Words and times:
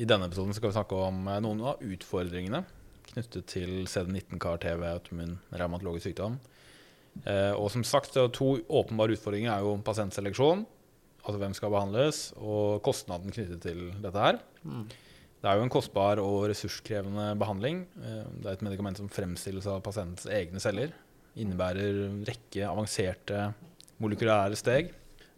I 0.00 0.06
denne 0.08 0.30
episoden 0.30 0.54
skal 0.56 0.70
vi 0.70 0.76
snakke 0.78 0.96
om 0.96 1.26
eh, 1.28 1.40
noen 1.44 1.60
av 1.72 1.82
utfordringene 1.84 2.62
knyttet 3.10 3.48
til 3.50 3.72
CD19-CAR-TV, 3.90 4.84
autoimmun 4.86 5.34
revmatologisk 5.50 6.08
sykdom. 6.08 6.38
Eh, 7.26 7.52
og 7.52 7.68
som 7.74 7.84
sagt, 7.84 8.16
to 8.36 8.52
åpenbare 8.64 9.16
utfordringer 9.16 9.52
er 9.52 9.66
jo 9.66 9.74
pasientseleksjon, 9.84 10.62
altså 11.20 11.40
hvem 11.42 11.56
skal 11.58 11.74
behandles, 11.74 12.22
og 12.38 12.80
kostnaden 12.86 13.34
knyttet 13.34 13.60
til 13.66 13.82
dette 14.00 14.24
her. 14.24 14.40
Det 15.40 15.48
er 15.50 15.58
jo 15.58 15.66
en 15.66 15.72
kostbar 15.72 16.20
og 16.22 16.46
ressurskrevende 16.52 17.34
behandling. 17.40 17.84
Eh, 18.00 18.24
Det 18.38 18.46
er 18.46 18.56
et 18.56 18.64
medikament 18.70 19.02
som 19.02 19.12
fremstilles 19.12 19.68
av 19.68 19.82
pasientens 19.84 20.30
egne 20.30 20.62
celler. 20.62 20.96
Innebærer 21.36 22.06
en 22.06 22.24
rekke 22.30 22.64
avanserte 22.70 23.50
molekylære 24.00 24.56
steg. 24.56 24.94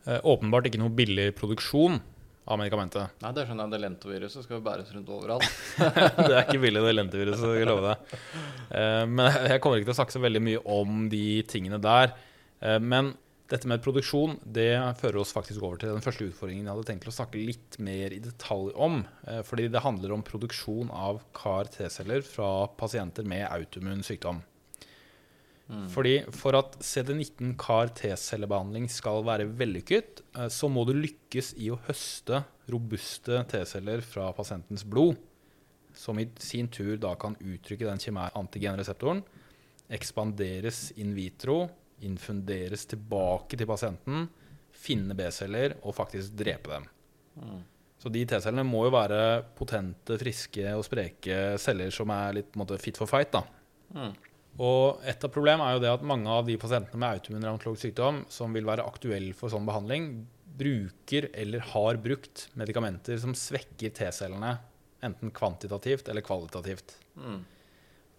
Åpenbart 0.06 0.66
ikke 0.66 0.80
noe 0.82 0.90
billig 0.90 1.28
produksjon 1.38 2.00
av 2.44 2.58
medikamentet. 2.58 3.12
Nei, 3.22 3.30
det 3.36 3.44
skjønner 3.46 3.68
jeg. 3.68 3.72
Det 3.74 3.80
lentoviruset 3.84 4.44
skal 4.46 4.56
jo 4.58 4.64
bæres 4.66 4.92
rundt 4.94 5.10
overalt. 5.14 5.46
det 6.26 6.34
er 6.34 6.46
ikke 6.46 6.62
billig, 6.62 6.82
det 6.82 6.94
lentoviruset, 6.96 7.42
skal 7.42 7.58
jeg 7.60 7.68
love 7.70 7.92
deg. 7.92 8.14
Eh, 8.74 9.02
Men 9.06 9.28
jeg 9.52 9.62
kommer 9.62 9.78
ikke 9.78 9.90
til 9.92 9.96
å 9.96 10.00
snakke 10.00 10.16
så 10.16 10.22
veldig 10.24 10.42
mye 10.42 10.62
om 10.78 11.04
de 11.12 11.24
tingene 11.50 11.78
der. 11.82 12.16
Eh, 12.60 12.78
Men 12.82 13.12
dette 13.52 13.68
med 13.68 13.82
produksjon 13.84 14.38
det 14.48 14.70
fører 14.96 15.20
oss 15.20 15.34
faktisk 15.36 15.60
over 15.62 15.76
til 15.76 15.90
den 15.92 16.00
første 16.04 16.24
utfordringen 16.30 16.64
jeg 16.64 16.72
hadde 16.72 16.86
tenkt 16.88 17.10
å 17.10 17.12
snakke 17.14 17.42
litt 17.42 17.76
mer 17.84 18.14
i 18.16 18.20
detalj 18.24 18.72
om. 18.74 19.02
Eh, 19.28 19.42
Fordi 19.46 19.68
det 19.70 19.84
handler 19.84 20.14
om 20.16 20.24
produksjon 20.26 20.90
av 20.90 21.20
CAR-T-celler 21.36 22.24
fra 22.26 22.66
pasienter 22.80 23.28
med 23.28 23.46
autoimmun 23.50 24.02
sykdom. 24.06 24.42
Fordi 25.92 26.18
For 26.36 26.56
at 26.58 26.76
CD19 26.84 27.54
CAR-T-cellebehandling 27.60 28.88
skal 28.92 29.22
være 29.24 29.48
vellykket, 29.58 30.22
eh, 30.36 30.48
så 30.52 30.68
må 30.68 30.84
du 30.88 30.94
lykkes 30.96 31.54
i 31.62 31.70
å 31.72 31.80
høste 31.86 32.42
robuste 32.72 33.42
T-celler 33.50 34.02
fra 34.04 34.30
pasientens 34.36 34.84
blod, 34.84 35.16
som 35.96 36.18
i 36.20 36.28
sin 36.40 36.68
tur 36.72 36.96
da 37.00 37.14
kan 37.20 37.36
uttrykke 37.36 37.88
den 37.88 38.00
kjemære 38.00 38.36
antigenreseptoren, 38.40 39.22
ekspanderes 39.92 40.92
in 41.02 41.12
vitro, 41.16 41.66
infunderes 42.02 42.86
tilbake 42.88 43.58
til 43.58 43.68
pasienten, 43.68 44.26
finne 44.72 45.14
B-celler 45.16 45.76
og 45.82 45.94
faktisk 45.96 46.34
drepe 46.38 46.72
dem. 46.72 46.88
Så 48.02 48.10
de 48.10 48.24
T-cellene 48.26 48.64
må 48.66 48.86
jo 48.88 48.94
være 48.96 49.20
potente, 49.56 50.16
friske 50.18 50.72
og 50.74 50.84
spreke 50.88 51.58
celler 51.62 51.92
som 51.94 52.10
er 52.10 52.40
litt 52.40 52.56
måte, 52.58 52.80
fit 52.82 52.98
for 52.98 53.10
fight. 53.10 53.30
da. 53.36 53.44
Mm. 53.94 54.31
Og 54.60 55.00
et 55.08 55.24
av 55.24 55.30
problemet 55.32 55.64
er 55.64 55.72
jo 55.78 55.80
det 55.80 55.90
at 55.94 56.02
mange 56.04 56.28
av 56.28 56.44
de 56.46 56.56
pasientene 56.60 56.98
med 57.00 57.16
autoimmun 57.16 57.44
revmatologisk 57.46 57.86
sykdom 57.88 58.24
som 58.28 58.52
vil 58.52 58.66
være 58.68 58.84
aktuelle 58.84 59.32
for 59.34 59.48
sånn 59.48 59.64
behandling, 59.66 60.26
bruker 60.58 61.30
eller 61.32 61.60
har 61.72 61.96
brukt 61.96 62.48
medikamenter 62.60 63.16
som 63.18 63.32
svekker 63.32 63.94
T-cellene, 63.96 64.58
enten 65.02 65.30
kvantitativt 65.32 66.08
eller 66.12 66.20
kvalitativt. 66.22 66.98
Mm. 67.16 67.40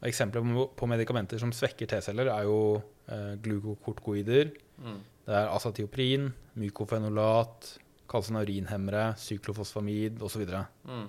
Eksempler 0.03 0.41
på- 0.41 0.69
på 0.75 0.87
medikamenter 0.89 1.39
som 1.39 1.51
svekker 1.51 1.87
T-celler, 1.87 2.27
er 2.33 2.43
jo 2.43 2.81
eh, 3.07 3.35
glukokortikoider, 3.35 4.51
Mm. 4.81 4.99
det 5.27 5.35
er 5.35 5.47
asatioprin, 5.53 6.33
mykofenolat, 6.57 7.77
kalsinaurinhemmere, 8.09 9.13
syklofosfamid 9.17 10.19
osv. 10.21 10.45
Mm. 10.87 11.07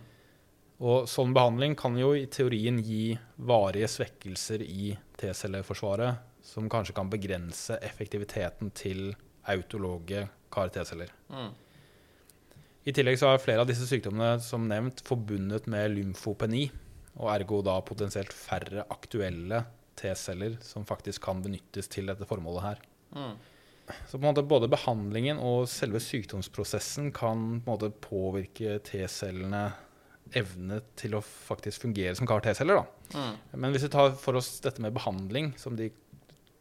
Og 0.85 1.09
sånn 1.09 1.33
behandling 1.33 1.77
kan 1.81 1.97
jo 1.97 2.11
i 2.13 2.27
teorien 2.29 2.77
gi 2.85 3.15
varige 3.49 3.89
svekkelser 3.89 4.61
i 4.65 4.93
T-celleforsvaret, 5.21 6.21
som 6.45 6.69
kanskje 6.69 6.97
kan 6.99 7.09
begrense 7.13 7.79
effektiviteten 7.81 8.73
til 8.77 9.15
autologe 9.49 10.27
CAR-T-celler. 10.53 11.12
Mm. 11.33 11.53
I 12.85 12.93
tillegg 12.93 13.17
så 13.17 13.31
er 13.33 13.41
flere 13.41 13.65
av 13.65 13.71
disse 13.71 13.87
sykdommene 13.89 14.37
som 14.45 14.67
nevnt 14.69 15.01
forbundet 15.07 15.71
med 15.73 15.95
lymfopeni, 15.95 16.67
og 17.17 17.31
ergo 17.33 17.62
da 17.65 17.79
potensielt 17.87 18.35
færre 18.35 18.85
aktuelle 18.93 19.62
T-celler 19.97 20.59
som 20.61 20.85
faktisk 20.85 21.23
kan 21.25 21.41
benyttes 21.41 21.89
til 21.89 22.11
dette 22.11 22.29
formålet 22.29 22.67
her. 22.67 22.85
Mm. 23.15 23.34
Så 24.09 24.17
på 24.17 24.21
en 24.21 24.28
måte 24.28 24.44
både 24.49 24.69
behandlingen 24.73 25.41
og 25.41 25.69
selve 25.71 26.00
sykdomsprosessen 26.03 27.11
kan 27.15 27.62
på 27.65 27.65
en 27.65 27.73
måte 27.73 27.93
påvirke 28.05 28.78
T-cellene 28.84 29.65
evne 30.33 30.81
til 30.99 31.15
å 31.15 31.23
faktisk 31.23 31.85
fungere 31.85 32.15
som 32.17 32.27
CAR-T-celler. 32.27 32.81
da. 32.81 33.19
Mm. 33.19 33.61
Men 33.61 33.75
hvis 33.75 33.85
vi 33.87 33.93
tar 33.93 34.15
for 34.19 34.41
oss 34.41 34.61
dette 34.65 34.83
med 34.83 34.95
behandling, 34.97 35.53
som 35.61 35.77
de, 35.77 35.91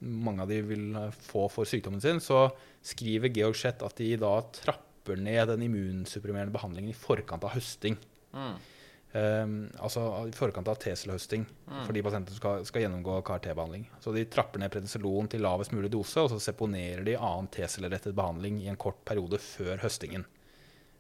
mange 0.02 0.44
av 0.44 0.52
de 0.52 0.60
vil 0.68 0.98
få 1.24 1.48
for 1.50 1.70
sykdommen 1.70 2.04
sin, 2.04 2.20
så 2.20 2.50
skriver 2.84 3.32
Georg 3.34 3.56
Schett 3.56 3.82
at 3.86 3.96
de 3.98 4.12
da 4.20 4.36
trapper 4.60 5.18
ned 5.20 5.48
den 5.48 5.64
immunsupprimerende 5.70 6.54
behandlingen 6.54 6.92
i 6.92 6.98
forkant 6.98 7.44
av 7.48 7.56
høsting. 7.56 7.98
Mm. 8.36 8.54
Um, 9.14 9.58
altså 9.78 10.02
i 10.26 10.32
forkant 10.34 10.68
av 10.72 10.80
T-cellehøsting 10.82 11.44
Mm. 11.70 11.86
for 11.86 11.94
de 11.94 12.02
pasientene 12.02 12.34
som 12.34 12.40
skal, 12.42 12.64
skal 12.66 12.82
gjennomgå 12.82 13.20
CAR-T-behandling. 13.24 13.88
Så 14.02 14.14
de 14.14 14.26
trapper 14.26 14.60
ned 14.60 14.72
prednisolon 14.74 15.30
til 15.30 15.42
lavest 15.46 15.72
mulig 15.72 15.92
dose, 15.94 16.18
og 16.20 16.32
så 16.32 16.40
seponerer 16.42 17.06
de 17.06 17.14
annen 17.16 17.48
T-cellerettet 17.48 18.16
behandling 18.18 18.60
i 18.62 18.68
en 18.72 18.78
kort 18.78 19.00
periode 19.06 19.38
før 19.38 19.78
høstingen. 19.86 20.26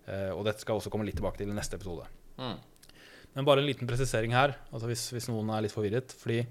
Uh, 0.07 0.31
og 0.35 0.45
dette 0.45 0.61
skal 0.61 0.77
også 0.77 0.91
komme 0.93 1.05
litt 1.07 1.17
tilbake 1.17 1.41
til 1.41 1.49
i 1.49 1.57
neste 1.57 1.75
episode. 1.79 2.05
Men 2.37 3.47
bare 3.47 3.63
en 3.63 3.67
liten 3.67 3.89
presisering 3.89 4.33
her, 4.35 4.55
altså 4.71 4.89
hvis, 4.89 5.07
hvis 5.15 5.29
noen 5.31 5.49
er 5.53 5.65
litt 5.65 5.73
forvirret. 5.73 6.13
Fordi 6.17 6.41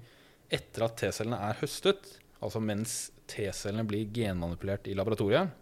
etter 0.53 0.85
at 0.87 0.97
T-cellene 0.99 1.39
er 1.49 1.59
høstet, 1.61 2.09
altså 2.43 2.61
mens 2.63 2.97
T-cellene 3.31 3.87
blir 3.87 4.09
genmanipulert 4.13 4.89
i 4.91 4.97
laboratoriet, 4.97 5.53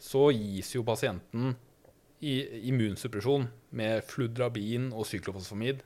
så 0.00 0.30
gis 0.32 0.72
jo 0.74 0.84
pasienten 0.86 1.52
immunsuppresjon 2.20 3.46
med 3.76 4.04
fludrabin 4.04 4.90
og 4.92 5.06
syklofosfamid 5.08 5.80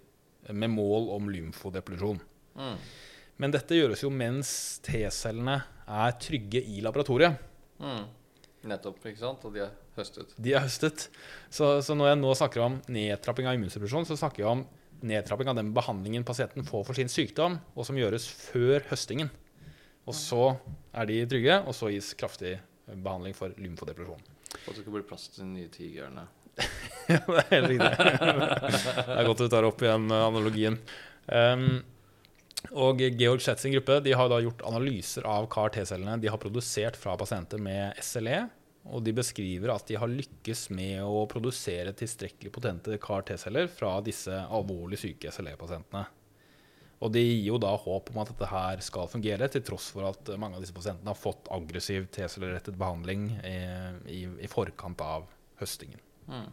med 0.51 0.71
mål 0.73 1.11
om 1.15 1.29
lymfodeplusjon. 1.31 2.19
Mm. 2.59 2.79
Men 3.43 3.55
dette 3.55 3.79
gjøres 3.79 4.03
jo 4.05 4.11
mens 4.15 4.51
T-cellene 4.87 5.61
er 5.85 6.19
trygge 6.23 6.63
i 6.63 6.83
laboratoriet. 6.85 7.39
Mm. 7.83 8.05
Nettopp, 8.71 9.01
ikke 9.11 9.23
sant? 9.23 9.47
Og 9.47 9.55
de 9.55 9.65
er 9.67 9.73
høstet. 9.99 10.35
De 10.37 10.55
er 10.55 10.65
høstet. 10.65 11.09
Så, 11.53 11.79
så 11.87 11.97
når 11.97 12.13
jeg 12.13 12.21
nå 12.23 12.35
snakker 12.39 12.65
om 12.65 12.81
nedtrapping 12.93 13.49
av 13.51 13.59
immunsuppresjon, 13.59 14.07
så 14.09 14.19
snakker 14.19 14.45
jeg 14.45 14.51
om 14.51 14.65
nedtrapping 15.05 15.51
av 15.51 15.59
den 15.59 15.73
behandlingen 15.77 16.25
pasienten 16.27 16.67
får 16.67 16.87
for 16.89 16.99
sin 16.99 17.11
sykdom, 17.13 17.59
og 17.75 17.87
som 17.87 17.99
gjøres 17.99 18.27
før 18.29 18.85
høstingen. 18.91 19.33
Og 20.09 20.17
så 20.17 20.55
er 20.93 21.09
de 21.09 21.23
trygge, 21.29 21.59
og 21.65 21.77
så 21.77 21.91
gis 21.93 22.13
kraftig 22.19 22.59
behandling 22.89 23.37
for 23.37 23.55
lymfodepresjon. 23.61 24.21
Og 24.55 24.69
at 24.71 24.77
det 24.77 24.83
skal 24.83 24.95
bli 24.95 25.07
plass 25.09 25.29
til 25.33 25.45
de 25.45 25.53
nye 25.57 25.73
tigrene. 25.73 26.29
Ja, 27.05 27.19
det 27.29 27.41
er 27.43 27.51
helt 27.51 27.67
riktig. 27.69 27.89
det 29.05 29.15
er 29.19 29.27
godt 29.29 29.41
du 29.43 29.49
tar 29.53 29.67
opp 29.69 29.83
igjen 29.85 30.07
eh, 30.09 30.23
analogien. 30.25 30.79
Um, 31.29 31.83
og 32.81 33.03
Georg 33.03 33.43
Schett 33.45 33.61
sin 33.61 33.75
gruppe 33.75 33.99
de 34.01 34.15
har 34.17 34.31
da 34.33 34.39
gjort 34.41 34.65
analyser 34.65 35.27
av 35.29 35.51
CAR-T-cellene 35.53 36.17
de 36.23 36.31
har 36.33 36.41
produsert 36.41 36.97
fra 36.97 37.13
pasienter 37.21 37.61
med 37.61 38.01
SLE. 38.01 38.47
Og 38.85 39.01
de 39.05 39.15
beskriver 39.17 39.73
at 39.73 39.87
de 39.89 39.97
har 39.97 40.11
lykkes 40.11 40.67
med 40.77 40.99
å 41.07 41.25
produsere 41.31 41.95
tilstrekkelig 41.97 42.53
potente 42.53 42.99
CAR-T-celler 43.01 43.71
fra 43.73 43.97
disse 44.05 44.35
alvorlig 44.45 45.01
syke 45.01 45.33
SLE-pasientene. 45.33 46.05
Og 47.05 47.13
det 47.13 47.23
gir 47.25 47.49
jo 47.49 47.61
da 47.61 47.73
håp 47.77 48.11
om 48.13 48.21
at 48.23 48.31
dette 48.33 48.49
her 48.49 48.83
skal 48.85 49.09
fungere, 49.11 49.49
til 49.53 49.65
tross 49.67 49.91
for 49.93 50.07
at 50.09 50.29
mange 50.41 50.57
av 50.59 50.65
disse 50.65 50.77
pasientene 50.77 51.11
har 51.11 51.21
fått 51.21 51.49
aggressiv 51.53 52.07
T-cellerettet 52.15 52.77
behandling 52.81 53.31
i, 53.45 53.57
i, 54.09 54.21
i 54.45 54.51
forkant 54.53 55.01
av 55.05 55.27
høstingen. 55.61 56.01
Mm. 56.29 56.47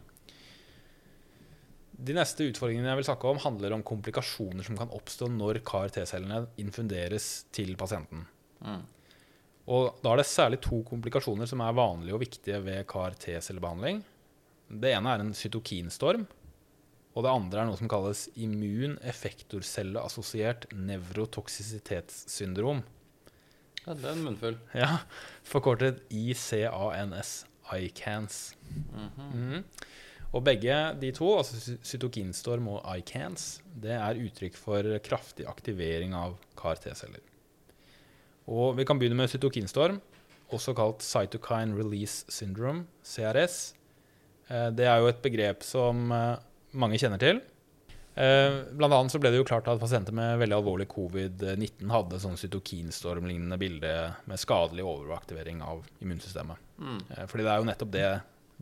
De 2.02 2.16
neste 2.16 2.48
utfordringene 2.48 2.90
jeg 2.90 3.00
vil 3.02 3.06
snakke 3.06 3.30
om, 3.30 3.40
handler 3.44 3.76
om 3.76 3.84
komplikasjoner 3.86 4.66
som 4.66 4.76
kan 4.80 4.92
oppstå 4.92 5.28
når 5.32 5.60
CAR-T-cellene 5.68 6.46
infunderes 6.60 7.30
til 7.54 7.76
pasienten. 7.80 8.26
Mm. 8.64 8.82
Og 9.70 9.98
da 10.02 10.12
er 10.12 10.22
det 10.22 10.26
særlig 10.26 10.58
to 10.64 10.80
komplikasjoner 10.86 11.46
som 11.46 11.60
er 11.62 11.76
vanlige 11.76 12.16
og 12.16 12.22
viktige 12.24 12.58
ved 12.64 12.82
CAR-T-cellebehandling. 12.90 14.00
Det 14.82 14.94
ene 14.96 15.12
er 15.12 15.22
en 15.22 15.34
cytokinstorm, 15.36 16.24
og 17.12 17.26
det 17.26 17.30
andre 17.30 17.60
er 17.60 17.68
noe 17.68 17.78
som 17.78 17.90
kalles 17.92 18.24
immun 18.40 18.96
effektorcelleassosiert 19.04 20.70
nevrotoksisitetssyndrom. 20.72 22.80
Ja, 23.82 23.96
det 23.98 24.06
er 24.06 24.14
en 24.14 24.24
munnfull. 24.24 24.56
Ja, 24.78 25.02
forkortet 25.46 26.00
ICANS, 26.10 27.42
ICANS. 27.72 28.38
Mhm. 28.70 29.10
Mhm. 29.28 29.64
Og 30.32 30.40
begge 30.46 30.76
de 30.96 31.10
to, 31.12 31.26
altså 31.36 31.76
cytokinstorm 31.84 32.70
og 32.72 32.86
ICANS, 32.96 33.60
det 33.84 33.98
er 33.98 34.22
uttrykk 34.22 34.56
for 34.56 34.94
kraftig 35.04 35.44
aktivering 35.46 36.16
av 36.16 36.38
CAR-T-celler. 36.56 37.20
Og 38.50 38.74
vi 38.78 38.86
kan 38.88 38.98
begynne 38.98 39.18
med 39.18 39.30
cytokinstorm, 39.30 40.00
også 40.52 40.74
kalt 40.76 41.04
cytokine 41.04 41.76
release 41.78 42.26
syndrome, 42.32 42.86
CRS. 43.04 43.74
Eh, 44.48 44.70
Det 44.70 44.86
er 44.86 45.00
jo 45.00 45.08
et 45.08 45.22
begrep 45.22 45.62
som 45.62 46.10
eh, 46.12 46.36
mange 46.72 46.98
kjenner 46.98 47.20
til. 47.22 47.40
Eh, 48.14 48.58
Blant 48.76 48.92
annet 48.92 49.14
så 49.14 49.20
ble 49.22 49.30
det 49.32 49.40
jo 49.40 49.46
klart 49.48 49.68
at 49.70 49.80
pasienter 49.80 50.12
med 50.12 50.40
veldig 50.42 50.58
alvorlig 50.58 50.88
covid-19 50.92 51.88
hadde 51.94 52.20
sånn 52.20 52.36
cytokinstorm-lignende 52.36 53.58
bilde 53.60 53.94
med 54.28 54.42
skadelig 54.42 54.84
overaktivering 54.84 55.62
av 55.64 55.86
immunsystemet. 56.02 56.60
Mm. 56.82 57.00
Fordi 57.30 57.46
det 57.46 57.52
er 57.52 57.62
jo 57.62 57.70
nettopp 57.70 57.94
det 57.94 58.10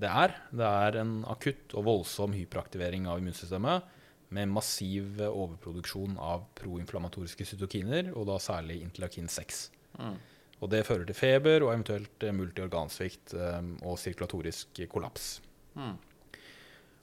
det 0.00 0.08
er. 0.08 0.36
Det 0.54 0.64
er 0.66 0.96
en 1.02 1.16
akutt 1.28 1.74
og 1.76 1.84
voldsom 1.84 2.32
hyperaktivering 2.32 3.08
av 3.10 3.18
immunsystemet 3.20 3.96
med 4.34 4.50
massiv 4.50 5.20
overproduksjon 5.26 6.18
av 6.22 6.46
proinflammatoriske 6.58 7.46
cytokiner, 7.52 8.12
og 8.14 8.28
da 8.30 8.38
særlig 8.42 8.80
interleukin 8.84 9.30
6. 9.30 9.62
Mm. 9.98 10.18
Og 10.60 10.68
det 10.72 10.84
fører 10.86 11.08
til 11.08 11.16
feber 11.16 11.64
og 11.64 11.72
eventuelt 11.72 12.26
eh, 12.26 12.36
multiorgansvikt 12.36 13.34
eh, 13.36 13.60
og 13.88 13.98
sirkulatorisk 14.00 14.82
kollaps. 14.92 15.32
Mm. 15.74 15.96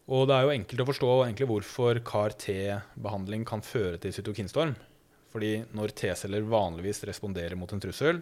Og 0.07 0.23
det 0.29 0.35
er 0.37 0.45
jo 0.45 0.53
enkelt 0.55 0.81
å 0.83 0.87
forstå 0.87 1.13
hvorfor 1.49 1.99
CAR-T-behandling 2.07 3.43
kan 3.47 3.63
føre 3.65 3.99
til 3.99 4.13
cytokinstorm. 4.15 4.77
Fordi 5.33 5.65
når 5.75 5.91
T-celler 5.97 6.45
vanligvis 6.47 7.03
responderer 7.09 7.57
mot 7.59 7.71
en 7.75 7.81
trussel, 7.83 8.21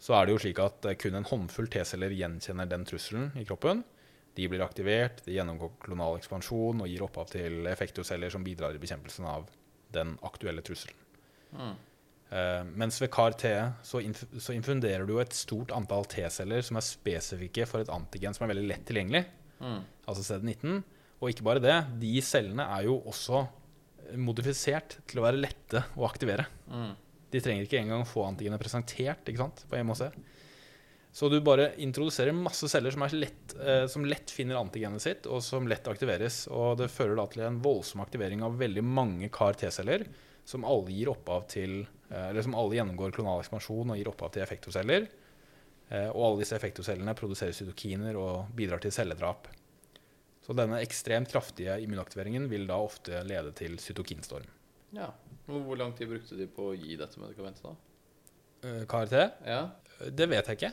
så 0.00 0.16
er 0.16 0.26
det 0.26 0.32
jo 0.32 0.42
slik 0.46 0.60
at 0.64 0.86
eh, 0.88 0.96
kun 0.96 1.18
en 1.18 1.28
håndfull 1.28 1.68
T-celler 1.72 2.14
gjenkjenner 2.16 2.70
den 2.70 2.86
trusselen 2.88 3.30
i 3.36 3.44
kroppen. 3.48 3.84
De 4.36 4.46
blir 4.48 4.62
aktivert, 4.64 5.24
de 5.26 5.34
gjennomgår 5.34 5.72
klonal 5.82 6.18
ekspansjon 6.20 6.82
og 6.84 6.88
gir 6.90 7.02
opphav 7.04 7.30
til 7.32 7.66
effektorceller 7.70 8.30
som 8.32 8.44
bidrar 8.46 8.76
i 8.76 8.82
bekjempelsen 8.82 9.26
av 9.26 9.48
den 9.94 10.14
aktuelle 10.26 10.62
trusselen. 10.66 10.96
Mm. 11.56 11.74
Uh, 12.30 12.62
mens 12.78 13.00
ved 13.02 13.10
CAR-T 13.10 13.48
så, 13.82 13.98
inf 14.06 14.22
så 14.38 14.54
infunderer 14.54 15.02
du 15.08 15.16
et 15.18 15.34
stort 15.34 15.72
antall 15.74 16.06
T-celler 16.06 16.62
som 16.62 16.78
er 16.78 16.86
spesifikke 16.86 17.66
for 17.66 17.82
et 17.82 17.90
antigen 17.90 18.36
som 18.36 18.46
er 18.46 18.52
veldig 18.54 18.68
lett 18.70 18.86
tilgjengelig, 18.88 19.26
Mm. 19.60 19.82
altså 20.08 20.22
CD19. 20.24 20.78
Og 21.20 21.28
ikke 21.28 21.44
bare 21.44 21.60
det, 21.60 21.74
de 22.00 22.14
cellene 22.24 22.64
er 22.78 22.86
jo 22.86 22.94
også 23.10 23.42
modifisert 24.16 24.96
til 25.10 25.20
å 25.20 25.26
være 25.26 25.40
lette 25.42 25.82
å 25.98 26.06
aktivere. 26.08 26.46
Mm. 26.70 26.94
De 27.30 27.42
trenger 27.44 27.66
ikke 27.66 27.78
engang 27.82 28.06
få 28.08 28.24
antigenet 28.26 28.62
presentert 28.62 29.28
på 29.28 29.82
MHC. 29.84 30.08
Så 31.12 31.28
du 31.28 31.40
bare 31.42 31.72
introduserer 31.82 32.34
masse 32.36 32.68
celler 32.70 32.94
som, 32.94 33.02
er 33.02 33.14
lett, 33.18 33.54
eh, 33.58 33.84
som 33.90 34.04
lett 34.06 34.30
finner 34.30 34.60
antigenet 34.60 35.02
sitt, 35.02 35.26
og 35.26 35.42
som 35.42 35.66
lett 35.68 35.88
aktiveres. 35.90 36.44
Og 36.54 36.76
det 36.78 36.90
fører 36.92 37.16
da 37.18 37.26
til 37.30 37.42
en 37.48 37.58
voldsom 37.62 38.02
aktivering 38.04 38.44
av 38.46 38.58
veldig 38.60 38.84
mange 38.86 39.30
CAR-T-celler, 39.34 40.06
som 40.46 40.66
alle 40.66 40.94
gir 40.94 41.10
opphav 41.10 41.48
til 41.50 41.82
eh, 41.82 42.28
Eller 42.30 42.42
som 42.46 42.54
alle 42.58 42.78
gjennomgår 42.78 43.12
klonal 43.14 43.42
ekspansjon 43.42 43.90
og 43.90 43.98
gir 43.98 44.10
opphav 44.10 44.30
til 44.34 44.44
effektorceller. 44.44 45.08
Eh, 45.90 46.08
og 46.12 46.22
alle 46.28 46.44
disse 46.44 46.54
effektorcellene 46.54 47.16
produserer 47.18 47.56
cytokiner 47.58 48.18
og 48.18 48.52
bidrar 48.54 48.82
til 48.82 48.94
celledrap. 48.94 49.50
Så 50.46 50.54
denne 50.56 50.78
ekstremt 50.82 51.30
kraftige 51.30 51.74
immunaktiveringen 51.82 52.46
vil 52.50 52.68
da 52.70 52.78
ofte 52.82 53.24
lede 53.26 53.50
til 53.58 53.76
cytokinstorm. 53.82 54.46
Ja. 54.94 55.10
Hvor 55.50 55.78
lang 55.78 55.92
tid 55.98 56.10
brukte 56.10 56.38
de 56.38 56.46
på 56.50 56.70
å 56.70 56.76
gi 56.78 56.94
dette 56.98 57.18
medikamentet, 57.18 57.66
da? 57.66 57.74
Eh, 58.62 58.86
CAR-T? 58.86 59.26
Ja, 59.46 59.64
Det 60.00 60.30
vet 60.30 60.46
jeg 60.48 60.56
ikke. 60.56 60.72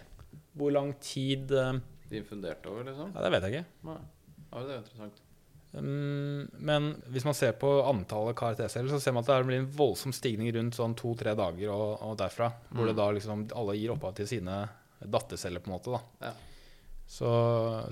Hvor 0.57 0.71
lang 0.73 0.93
tid 1.03 1.51
eh, 1.51 1.79
De 2.09 2.17
infunderte 2.21 2.69
over, 2.71 2.83
liksom? 2.87 3.11
Ja, 3.15 3.21
det 3.25 3.31
vet 3.35 3.43
jeg 3.47 3.53
ikke. 3.53 3.71
Nei. 3.89 3.97
Ja, 4.51 4.61
det 4.63 4.73
er 4.73 4.77
interessant. 4.83 5.23
Um, 5.77 6.47
men 6.63 6.85
hvis 7.11 7.25
man 7.27 7.35
ser 7.37 7.51
på 7.59 7.69
antallet 7.85 8.37
CAR-T-celler, 8.39 8.89
så 8.89 9.01
ser 9.03 9.13
man 9.13 9.25
at 9.25 9.29
det 9.29 9.45
blir 9.49 9.59
en 9.59 9.67
voldsom 9.77 10.13
stigning 10.15 10.49
rundt 10.55 10.77
sånn 10.79 10.95
to-tre 10.97 11.33
dager 11.37 11.69
og, 11.73 11.99
og 12.07 12.15
derfra. 12.17 12.47
Hvor 12.71 12.85
Mm. 12.87 12.87
det 12.87 12.95
da 12.97 13.07
liksom 13.11 13.43
alle 13.59 13.75
gir 13.77 13.91
opphav 13.93 14.15
til 14.15 14.27
sine 14.31 14.55
datterceller, 15.03 15.59
på 15.61 15.69
en 15.69 15.75
måte. 15.75 15.91
da. 15.91 16.29
Ja. 16.29 16.33
Så, 17.07 17.29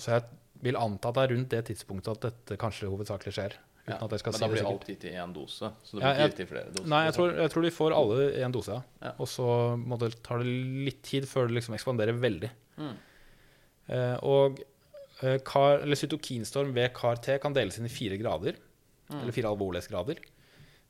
så 0.02 0.16
jeg 0.16 0.24
vil 0.64 0.80
anta 0.80 1.12
at 1.12 1.16
det 1.20 1.24
er 1.28 1.34
rundt 1.36 1.50
det 1.54 1.62
tidspunktet 1.68 2.16
at 2.16 2.26
dette 2.32 2.58
kanskje 2.58 2.90
hovedsakelig 2.90 3.36
skjer. 3.36 3.58
Uten 3.86 4.00
Ja. 4.00 4.06
at 4.06 4.12
jeg 4.12 4.20
skal 4.20 4.32
Men 4.32 4.40
si 4.40 4.46
da 4.46 4.48
blir 4.50 4.62
det 4.64 4.66
alt 4.72 4.86
gitt 4.88 5.04
i 5.06 5.12
én 5.14 5.34
dose? 5.34 5.68
Så 5.86 5.92
det 5.94 6.02
Ja, 6.02 6.14
blir 6.14 6.16
jeg- 6.18 6.30
ikke 6.32 6.38
gitt 6.38 6.40
i 6.40 6.50
flere 6.54 6.72
doser? 6.74 6.88
Nei, 6.90 7.06
jeg 7.06 7.14
tror, 7.14 7.36
jeg 7.38 7.50
tror 7.52 7.62
de 7.62 7.70
får 7.72 7.92
alle 7.96 8.34
i 8.34 8.42
en 8.42 8.52
dose. 8.52 8.68
Ja. 8.74 8.82
Ja. 9.02 9.12
Og 9.20 9.28
så 9.28 9.78
må 9.78 10.00
det, 10.00 10.24
tar 10.24 10.38
det 10.40 10.48
litt 10.48 11.04
tid 11.04 11.24
før 11.30 11.48
det 11.48 11.54
liksom 11.62 11.76
ekspanderer 11.78 12.18
veldig. 12.20 12.50
Mm. 12.80 12.96
Eh, 13.90 14.18
og 14.24 14.60
eh, 15.22 15.38
kar, 15.46 15.80
eller 15.84 15.96
cytokinstorm 15.96 16.74
ved 16.74 16.94
CAR-T 16.94 17.38
kan 17.40 17.54
deles 17.54 17.78
inn 17.80 17.86
i 17.86 17.90
fire 17.94 18.18
grader. 18.18 18.56
Mm. 19.12 19.22
Eller 19.22 19.32
fire 19.32 19.52
alvorlighetsgrader. 19.54 20.18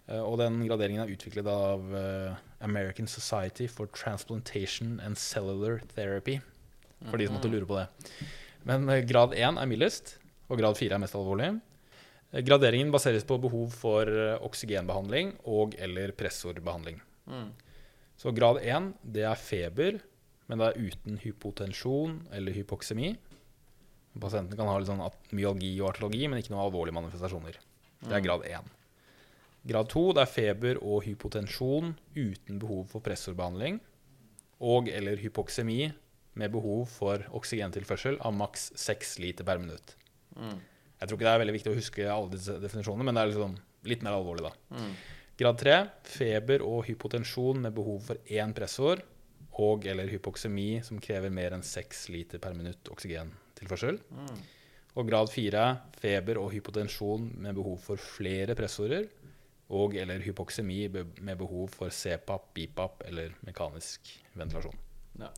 Eh, 0.07 0.19
og 0.21 0.37
den 0.39 0.61
graderingen 0.67 1.03
er 1.03 1.11
utviklet 1.13 1.47
av 1.51 1.93
eh, 1.93 2.35
American 2.61 3.07
Society 3.07 3.67
for 3.67 3.87
Transplantation 3.87 4.99
and 5.03 5.17
Cellular 5.17 5.81
Therapy. 5.95 6.39
For 7.09 7.17
de 7.17 7.27
som 7.27 7.35
måtte 7.35 7.49
Mhm. 7.49 7.51
lure 7.59 7.65
på 7.67 7.75
det. 7.75 7.87
Men 8.63 8.87
eh, 8.89 9.01
grad 9.01 9.33
1 9.33 9.57
er 9.59 9.65
mildest, 9.67 10.15
og 10.49 10.57
grad 10.57 10.77
4 10.77 10.93
er 10.95 10.97
mest 10.99 11.13
alvorlig. 11.13 11.59
Graderingen 12.43 12.91
baseres 12.91 13.23
på 13.23 13.37
behov 13.39 13.71
for 13.71 14.09
eh, 14.09 14.35
oksygenbehandling 14.43 15.35
og 15.47 15.77
eller 15.79 16.11
pressorbehandling. 16.17 16.99
Mm. 17.31 17.53
Så 18.19 18.33
grad 18.35 18.59
1 18.63 18.91
det 19.15 19.23
er 19.27 19.39
feber, 19.39 20.01
men 20.47 20.59
det 20.59 20.67
er 20.67 20.89
uten 20.89 21.19
hypotensjon 21.23 22.17
eller 22.35 22.55
hypoksemi. 22.55 23.13
Pasienten 24.19 24.55
kan 24.55 24.67
ha 24.67 24.77
litt 24.79 24.87
sånn 24.87 25.03
myalgi 25.35 25.73
og 25.81 25.93
artologi, 25.93 26.23
men 26.27 26.39
ikke 26.39 26.53
noen 26.53 26.65
alvorlige 26.67 26.95
manifestasjoner. 26.95 27.57
Det 28.05 28.11
er 28.11 28.21
Mm. 28.21 28.27
grad 28.27 28.45
1. 28.45 28.71
Grad 29.67 29.89
2 29.89 30.13
det 30.13 30.21
er 30.21 30.31
feber 30.31 30.77
og 30.83 31.03
hypotensjon 31.03 31.95
uten 32.15 32.59
behov 32.59 32.87
for 32.91 33.01
pressorbehandling. 33.01 33.79
Og 34.61 34.87
eller 34.87 35.17
hypoksemi 35.17 35.93
med 36.35 36.51
behov 36.51 36.87
for 36.87 37.17
oksygentilførsel 37.33 38.19
av 38.21 38.33
maks 38.33 38.71
6 38.75 39.19
liter 39.19 39.43
per 39.43 39.57
minutt. 39.57 39.95
Mm. 40.35 40.59
Jeg 41.05 41.11
tror 41.11 41.19
ikke 41.19 41.27
det 41.27 41.33
er 41.35 41.41
veldig 41.43 41.53
viktig 41.53 41.69
å 41.69 41.77
huske 41.77 42.05
alle 42.09 42.31
disse 42.33 42.55
definisjonene, 42.57 43.05
men 43.05 43.13
det 43.13 43.21
er 43.21 43.29
liksom 43.29 43.51
litt 43.85 44.01
mer 44.01 44.15
alvorlig, 44.17 44.49
da. 44.49 44.79
Mm. 44.79 44.93
Grad 45.37 45.59
3 45.61 45.75
feber 46.09 46.63
og 46.65 46.87
hypotensjon 46.87 47.59
med 47.61 47.75
behov 47.77 47.99
for 48.07 48.33
én 48.33 48.55
pressår 48.57 49.03
og 49.61 49.85
eller 49.87 50.09
hypoksemi 50.09 50.79
som 50.83 50.97
krever 51.03 51.29
mer 51.31 51.53
enn 51.53 51.63
6 51.63 52.07
liter 52.15 52.41
per 52.41 52.55
minutt 52.57 52.89
oksygentilførsel. 52.91 53.99
Mm. 54.09 54.39
Og 54.95 55.11
grad 55.11 55.29
4 55.29 55.67
feber 55.99 56.39
og 56.41 56.49
hypotensjon 56.55 57.29
med 57.45 57.59
behov 57.59 57.77
for 57.83 58.01
flere 58.01 58.55
pressorer 58.57 59.05
og 59.75 59.95
eller 60.01 60.23
hypoksemi 60.25 60.87
med 60.89 61.37
behov 61.37 61.69
for 61.77 61.93
CPAP, 61.93 62.49
BIPAP 62.57 63.05
eller 63.11 63.37
mekanisk 63.45 64.09
ventilasjon. 64.33 64.81
Ja. 65.21 65.29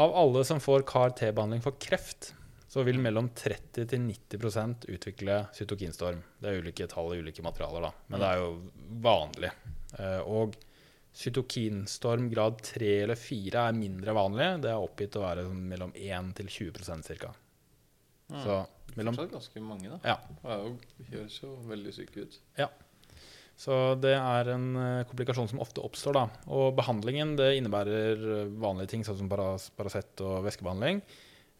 Av 0.00 0.14
alle 0.16 0.44
som 0.48 0.60
får 0.62 0.86
CAR-T-behandling 0.88 1.60
for 1.64 1.76
kreft, 1.82 2.32
så 2.72 2.80
vil 2.86 2.96
mellom 3.04 3.28
30 3.36 3.84
til 3.90 4.04
90% 4.08 4.86
utvikle 4.94 5.34
cytokinstorm. 5.52 6.22
Det 6.40 6.48
er 6.48 6.60
ulike 6.62 6.86
tall 6.88 7.12
i 7.12 7.18
ulike 7.20 7.44
materialer, 7.44 7.84
da, 7.84 7.90
men 8.08 8.22
det 8.22 8.28
er 8.30 8.38
jo 8.40 8.52
vanlig. 9.04 9.50
Eh, 9.98 10.20
Og 10.24 10.54
cytokinstorm 11.12 12.30
grad 12.32 12.62
3 12.64 12.92
eller 13.02 13.18
4 13.20 13.66
er 13.68 13.76
mindre 13.76 14.14
vanlig. 14.16 14.46
Det 14.64 14.70
er 14.72 14.80
oppgitt 14.80 15.18
å 15.20 15.24
være 15.26 15.44
sånn 15.44 15.66
mellom 15.68 15.92
1 15.92 16.30
til 16.38 16.48
20 16.48 17.18
ca. 17.20 17.32
Mm. 18.32 18.38
Så 18.40 18.56
mellom 18.96 19.18
Fortsatt 19.18 19.34
ganske 19.34 19.64
mange, 19.64 19.90
da. 19.92 19.98
Ja. 20.08 20.16
Det 20.96 21.10
høres 21.12 21.36
jo 21.42 21.50
veldig 21.68 21.92
syke 21.92 22.24
ut. 22.24 22.38
Ja. 22.56 22.70
Så 23.62 23.76
det 24.00 24.14
er 24.16 24.48
en 24.54 24.70
eh, 24.80 25.02
komplikasjon 25.10 25.50
som 25.52 25.60
ofte 25.60 25.84
oppstår. 25.84 26.16
da. 26.16 26.24
Og 26.48 26.72
behandlingen 26.80 27.36
det 27.36 27.50
innebærer 27.58 28.48
vanlige 28.56 28.94
ting 28.94 29.04
sånn 29.04 29.20
som 29.20 29.28
Paracet 29.28 30.24
og 30.24 30.40
væskebehandling. 30.48 31.02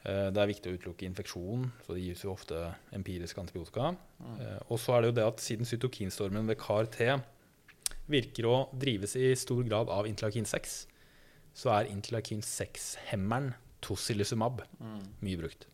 Eh, 0.04 0.30
Det 0.34 0.40
er 0.42 0.50
viktig 0.50 0.70
å 0.72 0.78
utelukke 0.78 1.06
infeksjon, 1.06 1.68
så 1.86 1.94
det 1.94 2.02
gis 2.02 2.22
jo 2.24 2.32
ofte 2.32 2.74
empirisk 2.92 3.38
antibiotika. 3.38 3.96
Mm. 4.20 4.40
Eh, 4.40 4.58
Og 4.70 4.78
så 4.78 4.96
er 4.96 5.00
det 5.02 5.10
jo 5.12 5.18
det 5.20 5.26
at 5.28 5.40
siden 5.40 5.64
cytokinstormen 5.68 6.46
ved 6.46 6.58
CAR-T 6.58 7.22
virker 8.08 8.44
å 8.50 8.68
drives 8.78 9.14
i 9.16 9.34
stor 9.38 9.62
grad 9.62 9.88
av 9.88 10.06
interleukin 10.06 10.44
6, 10.44 10.86
så 11.54 11.70
er 11.70 11.90
interleukin 11.92 12.40
6-hemmeren 12.42 13.54
tocilizumab 13.80 14.62
Mm. 14.80 15.02
mye 15.22 15.36
brukt. 15.38 15.66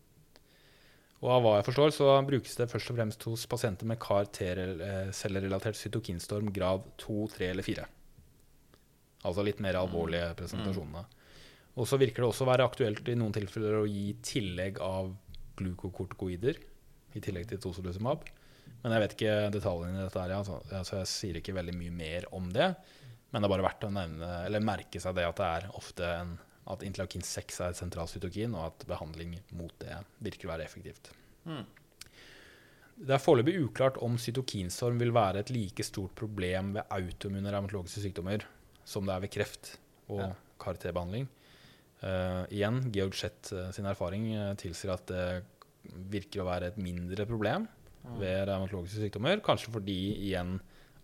Og 1.20 1.30
av 1.30 1.42
hva 1.42 1.56
jeg 1.56 1.64
forstår, 1.74 1.90
så 1.90 2.26
brukes 2.26 2.54
det 2.56 2.68
først 2.70 2.90
og 2.90 2.96
fremst 2.96 3.22
hos 3.24 3.46
pasienter 3.46 3.86
med 3.86 3.98
CAR-T-cellerelatert 3.98 5.74
cytokinstorm 5.74 6.52
grad 6.52 6.82
2, 6.98 7.28
3 7.32 7.50
eller 7.50 7.62
4. 7.62 7.86
Altså 9.24 9.42
litt 9.44 9.58
mer 9.60 9.74
alvorlige 9.74 10.34
presentasjonene. 10.36 11.04
Og 11.78 11.86
så 11.86 11.98
virker 12.00 12.24
det 12.24 12.30
også 12.32 12.44
å 12.46 12.50
være 12.50 12.66
aktuelt 12.66 13.06
i 13.08 13.16
noen 13.18 13.34
tilfeller 13.34 13.80
å 13.80 13.86
gi 13.86 14.10
tillegg 14.26 14.80
av 14.82 15.12
glukokortikoider 15.58 16.58
i 17.16 17.22
tillegg 17.22 17.48
til 17.50 17.62
tocilizumab. 17.62 18.26
Men 18.82 18.94
jeg 18.94 19.02
vet 19.04 19.14
ikke 19.16 19.36
detaljene 19.54 20.00
i 20.00 20.04
dette. 20.04 20.22
her, 20.22 20.34
så 20.46 20.58
altså 20.80 21.00
jeg 21.00 21.10
sier 21.12 21.38
ikke 21.40 21.56
veldig 21.56 21.74
mye 21.78 21.94
mer 21.94 22.26
om 22.34 22.50
det. 22.54 22.72
Men 23.30 23.42
det 23.42 23.48
er 23.48 23.54
bare 23.54 23.66
verdt 23.66 23.86
å 23.86 23.92
nevne, 23.92 24.28
eller 24.46 24.64
merke 24.64 25.00
seg 25.02 25.16
det 25.18 25.26
at 25.28 25.40
det 25.40 25.48
er 25.56 25.66
ofte 25.78 26.06
en, 26.08 26.36
at 26.72 26.84
interleukin 26.86 27.24
6 27.24 27.60
er 27.60 27.74
et 27.74 27.80
sentralt 27.80 28.12
cytokin, 28.12 28.54
og 28.56 28.70
at 28.70 28.86
behandling 28.88 29.36
mot 29.58 29.74
det 29.82 29.98
virker 30.24 30.48
å 30.48 30.54
være 30.54 30.66
effektivt. 30.68 31.12
Mm. 31.48 31.64
Det 32.98 33.14
er 33.14 33.22
foreløpig 33.22 33.58
uklart 33.62 33.98
om 34.02 34.16
cytokinstorm 34.18 34.98
vil 34.98 35.12
være 35.14 35.44
et 35.44 35.52
like 35.54 35.84
stort 35.86 36.16
problem 36.18 36.72
ved 36.74 36.88
autoimmune 36.94 37.52
revmatologiske 37.54 38.02
sykdommer 38.02 38.42
som 38.88 39.06
det 39.06 39.14
er 39.14 39.22
ved 39.22 39.34
kreft 39.36 39.76
og 40.08 40.24
Ja. 40.24 40.32
CAR-T-behandling. 40.58 41.28
Eh, 42.00 42.44
igjen, 42.54 42.82
Georg 42.94 43.16
Schett 43.18 43.50
eh, 43.52 43.70
sin 43.74 43.88
erfaring 43.90 44.28
uh, 44.36 44.52
tilsier 44.58 44.92
at 44.94 45.08
det 45.10 45.24
virker 46.12 46.44
å 46.44 46.46
være 46.46 46.70
et 46.70 46.80
mindre 46.80 47.26
problem 47.26 47.66
Mm. 48.08 48.20
ved 48.22 48.44
revmatologiske 48.48 49.02
sykdommer. 49.02 49.40
Kanskje 49.44 49.72
fordi 49.74 49.96
igjen 50.14 50.54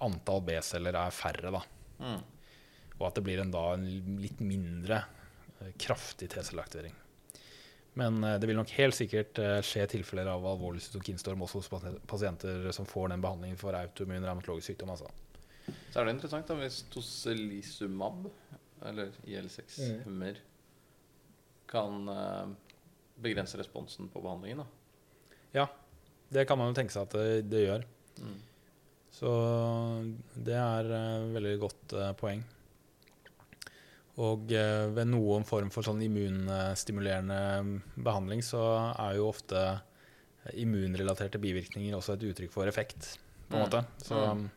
antall 0.00 0.38
B-celler 0.46 0.96
er 0.96 1.10
færre, 1.12 1.50
da. 1.52 1.60
Mm. 1.98 2.20
Og 2.94 3.02
at 3.08 3.18
det 3.18 3.24
blir 3.26 3.42
en, 3.42 3.50
da 3.52 3.64
en 3.74 3.84
litt 4.22 4.38
mindre 4.40 5.00
eh, 5.58 5.72
kraftig 5.76 6.30
T-celleaktivering. 6.32 6.94
Men 7.98 8.22
det 8.40 8.48
vil 8.48 8.56
nok 8.56 8.72
helt 8.74 8.96
sikkert 8.96 9.38
skje 9.62 9.84
tilfeller 9.92 10.26
av 10.32 10.46
alvorlig 10.50 10.80
cytokinstorm 10.82 11.44
også 11.44 11.60
hos 11.60 12.00
pasienter 12.10 12.70
som 12.74 12.88
får 12.90 13.12
den 13.12 13.22
behandlingen 13.22 13.60
for 13.60 13.76
autoimmun 13.78 14.24
revmatologisk 14.24 14.72
sykdom. 14.72 14.94
Altså. 14.96 15.10
Så 15.92 16.00
er 16.00 16.08
det 16.08 16.16
interessant 16.16 16.48
da 16.48 16.56
hvis 16.58 16.80
tocilizumab, 16.90 18.26
eller 18.88 19.12
IL6-hemmer, 19.28 20.40
kan 21.71 22.09
eh, 22.09 22.47
begrense 23.25 23.59
responsen 23.61 24.09
på 24.12 24.23
behandlingen. 24.25 24.64
da. 24.64 24.71
Det 26.35 26.49
kan 26.49 26.59
man 26.59 26.73
jo 26.73 26.75
tenke 26.75 26.90
seg 26.90 27.04
at 27.06 27.14
det, 27.14 27.49
det 27.52 27.61
gjør. 27.66 27.83
Mm. 28.18 28.38
Så 29.14 29.30
det 30.35 30.56
er 30.59 30.88
et 30.90 31.28
veldig 31.37 31.52
godt 31.62 31.92
uh, 31.94 32.09
poeng. 32.18 32.40
Og 34.18 34.50
uh, 34.50 34.88
ved 34.97 35.11
noen 35.12 35.47
form 35.47 35.71
for 35.71 35.87
sånn 35.87 36.02
immunstimulerende 36.02 37.38
behandling 37.94 38.42
så 38.42 38.64
er 38.94 39.21
jo 39.21 39.28
ofte 39.30 39.62
immunrelaterte 40.59 41.38
bivirkninger 41.38 41.94
også 41.94 42.16
et 42.16 42.26
uttrykk 42.33 42.52
for 42.56 42.66
effekt, 42.71 43.14
på 43.49 43.54
en 43.54 43.62
Mm. 43.62 43.64
måte. 43.68 43.85
Så, 44.02 44.18
Mm. 44.35 44.50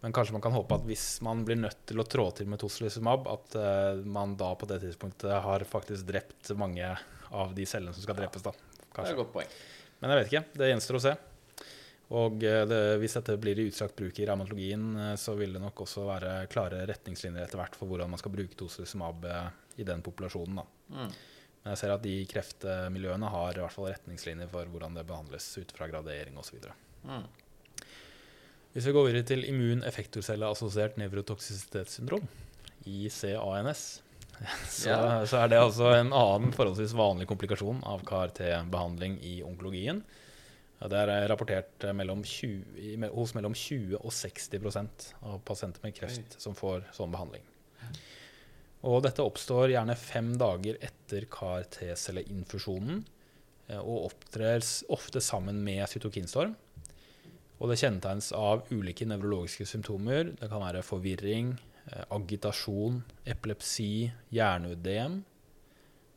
Men 0.00 0.14
kanskje 0.16 0.32
man 0.36 0.44
kan 0.44 0.54
håpe 0.56 0.78
at 0.78 0.84
hvis 0.88 1.06
man 1.26 1.42
blir 1.44 1.58
nødt 1.60 1.82
til 1.90 2.00
å 2.00 2.06
trå 2.08 2.30
til 2.36 2.48
med 2.48 2.62
tocilizumab, 2.62 3.26
at 3.28 3.56
uh, 3.60 4.00
man 4.08 4.32
da 4.40 4.54
på 4.56 4.68
det 4.70 4.80
tidspunktet 4.86 5.34
har 5.44 5.64
faktisk 5.68 6.08
drept 6.08 6.54
mange 6.56 6.94
av 7.30 7.52
de 7.54 7.66
cellene 7.68 7.92
som 7.94 8.06
skal 8.06 8.16
drepes, 8.16 8.46
da. 8.46 8.54
Det 8.80 9.04
er 9.04 9.12
et 9.12 9.20
godt 9.20 9.34
poeng. 9.34 9.58
Men 10.00 10.14
jeg 10.14 10.20
vet 10.20 10.32
ikke. 10.32 10.46
Det 10.56 10.70
gjenstår 10.70 10.98
å 10.98 11.02
se. 11.04 11.12
Og 12.10 12.42
eh, 12.42 12.64
det, 12.66 12.78
hvis 12.98 13.14
dette 13.18 13.36
blir 13.38 13.58
i 13.60 13.68
utstrakt 13.70 13.94
bruk 13.98 14.16
i 14.18 14.26
revmatologien, 14.26 14.86
eh, 14.98 15.16
så 15.20 15.36
vil 15.38 15.54
det 15.54 15.62
nok 15.62 15.84
også 15.84 16.06
være 16.08 16.32
klare 16.50 16.82
retningslinjer 16.90 17.44
etter 17.44 17.60
hvert 17.60 17.76
for 17.78 17.90
hvordan 17.90 18.10
man 18.10 18.20
skal 18.20 18.34
bruke 18.34 18.58
tocilizumab 18.58 19.28
eh, 19.30 19.44
i 19.82 19.86
den 19.86 20.02
populasjonen. 20.02 20.58
Da. 20.58 20.96
Mm. 20.96 21.12
Men 21.60 21.74
jeg 21.74 21.82
ser 21.82 21.94
at 21.94 22.02
de 22.02 22.16
kreftmiljøene 22.26 23.30
har 23.30 23.54
i 23.54 23.62
hvert 23.62 23.76
fall 23.76 23.90
retningslinjer 23.92 24.50
for 24.50 24.72
hvordan 24.72 24.98
det 24.98 25.06
behandles 25.06 25.46
ut 25.60 25.74
fra 25.76 25.86
gradering 25.90 26.40
osv. 26.40 26.58
Mm. 27.06 27.28
Hvis 28.70 28.86
vi 28.86 28.94
går 28.94 29.08
videre 29.08 29.26
til 29.26 29.42
immuneffektorcelleassosiert 29.50 30.98
nevrotoksisitetssyndrom, 31.00 32.22
ICANS, 32.86 33.84
så, 34.70 34.96
så 35.26 35.40
er 35.42 35.50
det 35.50 35.58
altså 35.58 35.90
en 35.96 36.12
annen 36.14 36.54
forholdsvis 36.54 36.94
vanlig 36.96 37.26
komplikasjon 37.28 37.82
av 37.82 38.04
KRT-behandling 38.06 39.18
i 39.26 39.40
onkologien. 39.44 40.04
Det 40.80 40.96
er 40.96 41.26
rapportert 41.28 41.84
mellom 41.92 42.22
20, 42.24 43.10
hos 43.12 43.34
mellom 43.36 43.52
20 43.58 43.98
og 43.98 44.14
60% 44.16 45.10
av 45.28 45.42
pasienter 45.44 45.84
med 45.84 45.98
kreft 45.98 46.38
som 46.40 46.54
får 46.56 46.86
sånn 46.96 47.12
behandling. 47.12 47.42
Og 48.88 49.02
dette 49.04 49.26
oppstår 49.26 49.74
gjerne 49.74 49.98
fem 49.98 50.30
dager 50.40 50.78
etter 50.80 51.26
CAR-T-celleinfusjonen 51.28 53.02
eh, 53.68 53.80
og 53.82 54.06
opptrer 54.06 54.64
ofte 54.94 55.20
sammen 55.20 55.60
med 55.66 55.84
cytokinstorm. 55.90 56.54
Og 57.60 57.68
det 57.68 57.80
kjennetegnes 57.82 58.30
av 58.36 58.62
ulike 58.72 59.04
nevrologiske 59.08 59.66
symptomer. 59.68 60.32
Det 60.38 60.48
kan 60.48 60.62
være 60.62 60.84
forvirring, 60.84 61.58
eh, 61.92 62.04
agitasjon, 62.10 63.02
epilepsi, 63.26 64.10
hjerneødem. 64.32 65.24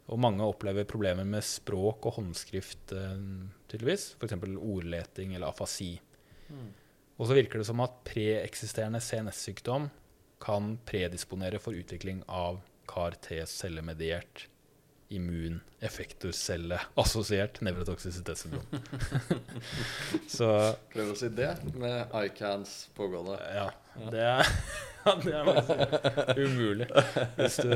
Og 0.08 0.20
mange 0.20 0.44
opplever 0.44 0.86
problemer 0.86 1.26
med 1.26 1.44
språk 1.44 2.06
og 2.06 2.14
håndskrift, 2.14 2.92
eh, 2.94 3.20
tydeligvis. 3.68 4.16
F.eks. 4.16 4.34
ordleting 4.56 5.36
eller 5.36 5.48
afasi. 5.48 6.00
Mm. 6.50 6.74
Og 7.20 7.28
så 7.28 7.36
virker 7.36 7.60
det 7.60 7.68
som 7.68 7.80
at 7.82 8.04
preeksisterende 8.06 9.02
CNS-sykdom 9.02 9.90
kan 10.40 10.78
predisponere 10.86 11.60
for 11.60 11.74
utvikling 11.74 12.24
av 12.28 12.62
CAR-T-cellemediert 12.88 14.48
immuneffektorcelle-assosiert 15.18 17.62
nevrotoksisitetssyndrom. 17.66 18.66
så 20.36 20.48
Prøv 20.94 21.08
å 21.14 21.16
si 21.20 21.30
det 21.36 21.52
med 21.80 21.98
ICANS 22.26 22.70
pågående. 22.98 23.36
ja, 23.56 23.68
det 24.14 24.24
er, 24.30 24.44
det 25.26 25.34
er 25.36 25.46
umulig 26.46 26.88
hvis 27.38 27.58
du 27.64 27.74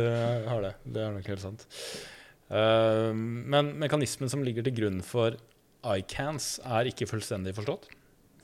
har 0.49 0.61
det. 0.65 0.73
Det 0.85 1.01
er 1.03 1.11
nok 1.17 1.27
helt 1.33 1.43
sant. 1.43 1.61
Eh, 2.47 3.11
men 3.13 3.65
mekanismen 3.81 4.29
som 4.31 4.43
ligger 4.45 4.63
til 4.67 4.75
grunn 4.81 4.99
for 5.05 5.29
ICANS, 5.87 6.45
er 6.65 6.83
ikke 6.89 7.07
fullstendig 7.09 7.53
forstått. 7.57 7.83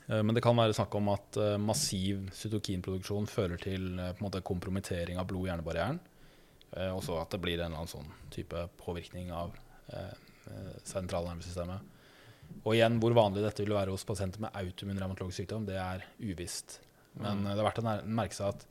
Eh, 0.08 0.22
Men 0.22 0.34
det 0.36 0.42
kan 0.44 0.56
være 0.56 0.74
snakk 0.76 0.94
om 0.98 1.08
at 1.14 1.36
eh, 1.40 1.56
massiv 1.60 2.16
cytokinproduksjon 2.36 3.26
fører 3.30 3.58
til 3.60 3.82
eh, 3.98 4.12
på 4.12 4.18
en 4.22 4.26
måte 4.28 4.42
kompromittering 4.44 5.16
av 5.20 5.26
blod-hjernebarrieren. 5.30 5.98
Eh, 6.76 6.90
Og 6.96 7.02
så 7.06 7.20
at 7.20 7.30
det 7.30 7.40
blir 7.40 7.60
en 7.60 7.66
eller 7.72 7.76
annen 7.84 7.88
sånn 7.92 8.10
type 8.30 8.68
påvirkning 8.80 9.30
av 9.32 9.52
eh, 9.92 10.14
eh, 10.50 10.72
sentralnervesystemet. 10.84 11.80
Og 12.64 12.74
igjen, 12.74 12.98
hvor 13.00 13.14
vanlig 13.16 13.42
dette 13.44 13.64
vil 13.64 13.74
være 13.74 13.90
hos 13.94 14.04
pasienter 14.04 14.40
med 14.40 14.52
autoimmun 14.54 14.98
revmatologisk 15.00 15.42
sykdom, 15.44 15.66
det 15.66 15.76
er 15.80 16.04
uvisst. 16.20 16.80
Men 17.14 17.42
Mm. 17.44 17.46
eh, 17.46 17.54
det 17.54 17.60
er 17.60 17.68
verdt 17.70 17.82
å 17.82 18.06
merke 18.06 18.34
seg 18.34 18.48
at 18.48 18.66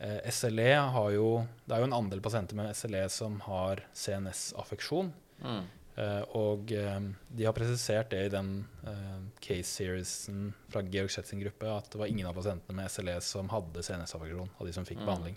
eh, 0.00 0.30
SLE 0.30 0.74
har 0.92 1.10
jo 1.12 1.46
Det 1.66 1.74
er 1.76 1.78
jo 1.80 1.84
en 1.90 1.92
andel 2.04 2.20
pasienter 2.20 2.54
med 2.54 2.74
SLE 2.76 3.08
som 3.10 3.40
har 3.40 3.82
CNS-affeksjon. 3.94 5.12
Mm. 5.42 5.62
Eh, 5.96 6.22
og 6.34 6.72
eh, 6.72 7.00
de 7.36 7.44
har 7.44 7.52
presisert 7.52 8.10
det 8.10 8.24
i 8.26 8.28
den 8.32 8.64
eh, 8.86 9.18
case-seriesen 9.44 10.52
fra 10.72 10.80
Georg 10.82 11.10
Schett 11.12 11.26
sin 11.28 11.40
gruppe, 11.42 11.68
at 11.68 11.90
det 11.92 11.98
var 12.00 12.06
ingen 12.08 12.26
av 12.26 12.34
pasientene 12.38 12.74
med 12.78 12.90
SLE 12.90 13.18
som 13.20 13.48
hadde 13.52 13.82
CNS-affeksjon, 13.84 14.48
av 14.58 14.66
de 14.66 14.72
som 14.72 14.84
fikk 14.88 14.98
Mm. 15.02 15.06
behandling. 15.06 15.36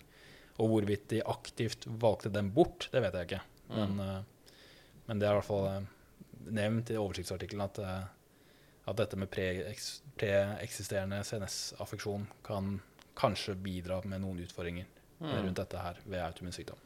Og 0.58 0.70
hvorvidt 0.72 1.08
de 1.12 1.22
aktivt 1.28 1.84
valgte 2.00 2.30
den 2.32 2.50
bort, 2.54 2.88
det 2.92 3.02
vet 3.04 3.14
jeg 3.14 3.28
ikke. 3.28 3.40
Men, 3.68 3.96
Mm. 3.96 4.00
eh, 4.00 4.22
men 5.08 5.18
det 5.18 5.28
er 5.28 5.32
i 5.32 5.40
hvert 5.40 5.44
fall 5.50 5.66
eh, 5.66 5.86
nevnt 6.50 6.90
i 6.90 6.96
oversiktsartikkelen 6.96 7.64
at, 7.64 7.78
eh, 7.78 8.04
at 8.88 8.96
dette 8.96 9.16
med 9.16 9.28
pre-eks- 9.30 10.00
pre-eksisterende 10.16 11.22
CNS-affeksjon 11.24 12.26
kan 12.44 12.80
kanskje 13.16 13.54
bidra 13.56 14.00
med 14.04 14.20
noen 14.20 14.38
utfordringer 14.44 14.86
Mm. 15.20 15.32
rundt 15.46 15.56
dette 15.56 15.78
her 15.80 15.96
ved 16.06 16.20
autoimmun 16.20 16.52
sykdom. 16.52 16.76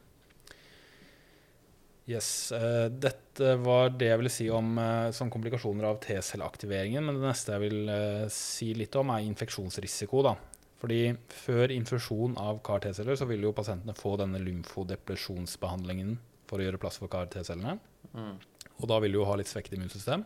Yes, 2.07 2.51
uh, 2.51 2.87
Dette 2.89 3.55
var 3.61 3.89
det 3.93 4.07
jeg 4.09 4.17
ville 4.17 4.31
si 4.33 4.49
om 4.49 4.71
uh, 4.79 5.11
komplikasjoner 5.31 5.85
av 5.85 5.99
T-celleaktiveringen. 6.03 7.03
Men 7.05 7.19
det 7.19 7.27
neste 7.29 7.53
jeg 7.55 7.61
vil 7.69 7.89
uh, 7.91 8.25
si 8.33 8.73
litt 8.73 8.95
om, 8.99 9.11
er 9.13 9.27
infeksjonsrisiko. 9.27 10.23
da. 10.25 10.33
Fordi 10.81 11.15
Før 11.29 11.69
infusjon 11.75 12.33
av 12.41 12.59
CAR-T-celler 12.65 13.15
så 13.19 13.27
vil 13.29 13.43
jo 13.45 13.53
pasientene 13.53 13.93
få 13.97 14.15
denne 14.17 14.39
lymfodepresjonsbehandlingen 14.41 16.15
for 16.49 16.59
å 16.59 16.65
gjøre 16.65 16.79
plass 16.81 16.97
for 17.01 17.11
CAR-T-cellene. 17.11 17.77
Mm. 18.17 18.35
Og 18.81 18.87
da 18.89 18.97
vil 19.03 19.13
de 19.13 19.19
jo 19.21 19.27
ha 19.29 19.35
litt 19.37 19.51
svekket 19.51 19.77
immunsystem. 19.77 20.23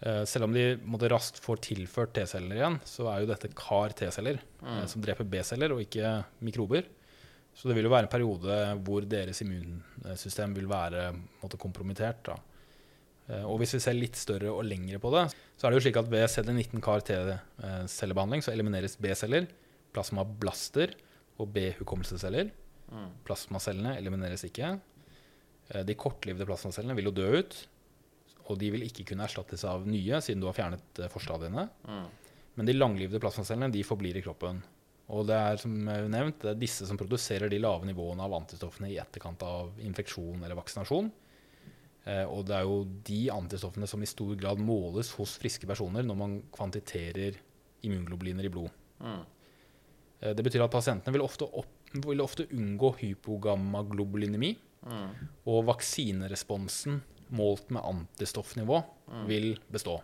Eh, 0.00 0.24
Selv 0.28 0.44
om 0.46 0.52
de 0.54 0.76
måtte 0.84 1.08
raskt 1.10 1.40
får 1.42 1.62
tilført 1.64 2.12
T-celler 2.14 2.60
igjen, 2.60 2.76
så 2.86 3.08
er 3.10 3.22
jo 3.24 3.30
dette 3.32 3.48
CAR-T-celler 3.56 4.38
Mm. 4.62 4.78
eh, 4.82 4.86
som 4.86 5.00
dreper 5.02 5.24
B-celler 5.24 5.72
og 5.72 5.80
ikke 5.80 6.24
mikrober. 6.42 6.84
Så 7.56 7.66
det 7.68 7.74
vil 7.74 7.84
jo 7.88 7.90
være 7.90 8.06
en 8.06 8.12
periode 8.12 8.58
hvor 8.84 9.00
deres 9.08 9.40
immunsystem 9.42 10.52
vil 10.54 10.68
være 10.68 11.08
kompromittert. 11.58 12.22
Da. 12.22 12.36
Eh, 13.28 13.44
Og 13.44 13.58
hvis 13.60 13.74
vi 13.76 13.80
ser 13.84 13.96
litt 13.96 14.16
større 14.16 14.50
og 14.52 14.64
lengre 14.64 14.98
på 15.02 15.10
det, 15.12 15.26
så 15.58 15.66
er 15.66 15.70
det 15.74 15.80
jo 15.80 15.84
slik 15.86 15.98
at 16.00 16.10
ved 16.10 16.28
CD19 16.32 16.80
CAR-T-cellebehandling 16.84 18.44
så 18.44 18.52
elimineres 18.54 18.96
B-celler, 19.00 19.48
plasmablaster 19.92 20.94
og 21.38 21.50
B-hukommelsesceller. 21.54 22.50
Mm. 22.88 23.10
Plasmacellene 23.26 23.96
elimineres 23.98 24.44
ikke. 24.48 24.78
Eh, 25.70 25.82
De 25.84 25.94
kortlivede 25.98 26.46
plasmacellene 26.48 26.96
vil 26.96 27.10
jo 27.10 27.16
dø 27.18 27.28
ut, 27.42 27.58
og 28.48 28.56
de 28.58 28.70
vil 28.72 28.86
ikke 28.86 29.04
kunne 29.10 29.26
erstattes 29.28 29.64
av 29.68 29.84
nye, 29.86 30.22
siden 30.24 30.40
du 30.40 30.48
har 30.48 30.56
fjernet 30.56 31.02
eh, 31.04 31.12
forstadiene. 31.12 31.68
Mm. 31.84 32.08
Men 32.58 32.66
de 32.66 32.74
langlivede 32.74 33.20
plasmacellene 33.22 33.70
de 33.72 33.84
forblir 33.86 34.16
i 34.18 34.24
kroppen. 34.24 34.62
Og 35.14 35.24
det 35.28 35.36
er 35.36 35.60
som 35.60 35.72
nevnt, 35.72 36.40
det 36.42 36.50
er 36.52 36.58
disse 36.60 36.84
som 36.88 36.98
produserer 37.00 37.48
de 37.48 37.60
lave 37.60 37.86
nivåene 37.88 38.24
av 38.24 38.34
antistoffene 38.36 38.90
i 38.92 38.98
etterkant 39.00 39.40
av 39.46 39.78
infeksjon 39.80 40.42
eller 40.42 40.58
vaksinasjon. 40.58 41.08
Eh, 42.08 42.24
og 42.24 42.46
det 42.48 42.56
er 42.56 42.64
jo 42.64 42.78
de 43.04 43.18
antistoffene 43.34 43.88
som 43.90 44.00
i 44.02 44.08
stor 44.08 44.32
grad 44.40 44.60
måles 44.64 45.10
hos 45.18 45.34
friske 45.42 45.68
personer 45.68 46.06
når 46.06 46.16
man 46.16 46.36
kvantiterer 46.56 47.36
immunglobuliner 47.84 48.48
i 48.48 48.52
blod. 48.54 48.70
Mm. 49.04 49.20
Eh, 50.22 50.32
det 50.34 50.44
betyr 50.46 50.64
at 50.64 50.72
pasientene 50.72 51.12
vil 51.14 51.24
ofte, 51.26 51.44
opp, 51.52 51.68
vil 52.06 52.22
ofte 52.24 52.46
unngå 52.54 52.94
hypogammaglobulinemi, 53.02 54.56
Mm. 54.86 55.10
og 55.50 55.64
vaksineresponsen 55.66 57.00
målt 57.34 57.68
med 57.70 57.82
antistoffnivå 57.82 58.84
Mm. 59.10 59.26
vil 59.26 59.58
bestå. 59.72 60.00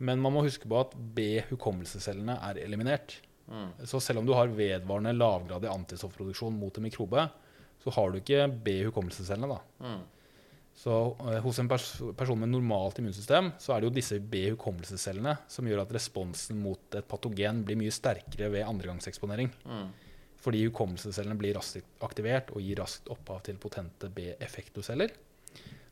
Men 0.00 0.20
man 0.20 0.32
må 0.32 0.42
huske 0.42 0.66
på 0.68 0.80
at 0.80 0.92
B-hukommelsescellene 1.14 2.38
er 2.42 2.58
eliminert. 2.58 3.20
Mm. 3.50 3.72
Så 3.86 4.00
selv 4.02 4.18
om 4.18 4.26
du 4.26 4.34
har 4.34 4.48
vedvarende 4.48 5.14
lavgradig 5.16 5.70
antistoffproduksjon 5.70 6.58
mot 6.58 6.76
en 6.76 6.82
mikrobe, 6.84 7.30
så 7.82 7.90
har 7.92 8.10
du 8.10 8.18
ikke 8.20 8.62
B-hukommelsescellene. 8.64 9.48
da. 9.80 9.96
Så 10.78 11.16
eh, 11.26 11.40
hos 11.42 11.58
en 11.58 11.68
pers 11.70 11.86
person 12.16 12.38
med 12.38 12.52
normalt 12.52 13.00
immunsystem, 13.00 13.50
så 13.58 13.74
er 13.74 13.80
det 13.80 13.88
jo 13.88 13.94
disse 13.96 14.20
B-hukommelsescellene 14.22 15.34
som 15.50 15.66
gjør 15.66 15.82
at 15.82 15.94
responsen 15.96 16.60
mot 16.62 16.94
et 16.94 17.08
patogen 17.10 17.64
blir 17.66 17.80
mye 17.80 17.94
sterkere 17.94 18.50
ved 18.52 18.62
andregangseksponering. 18.62 19.50
Mm. 19.66 19.88
Fordi 20.38 20.60
hukommelsescellene 20.68 21.34
blir 21.40 21.58
raskt 21.58 22.04
aktivert 22.06 22.52
og 22.54 22.62
gir 22.62 22.78
raskt 22.78 23.10
opphav 23.10 23.42
til 23.48 23.58
potente 23.58 24.06
B-effektoceller. 24.14 25.16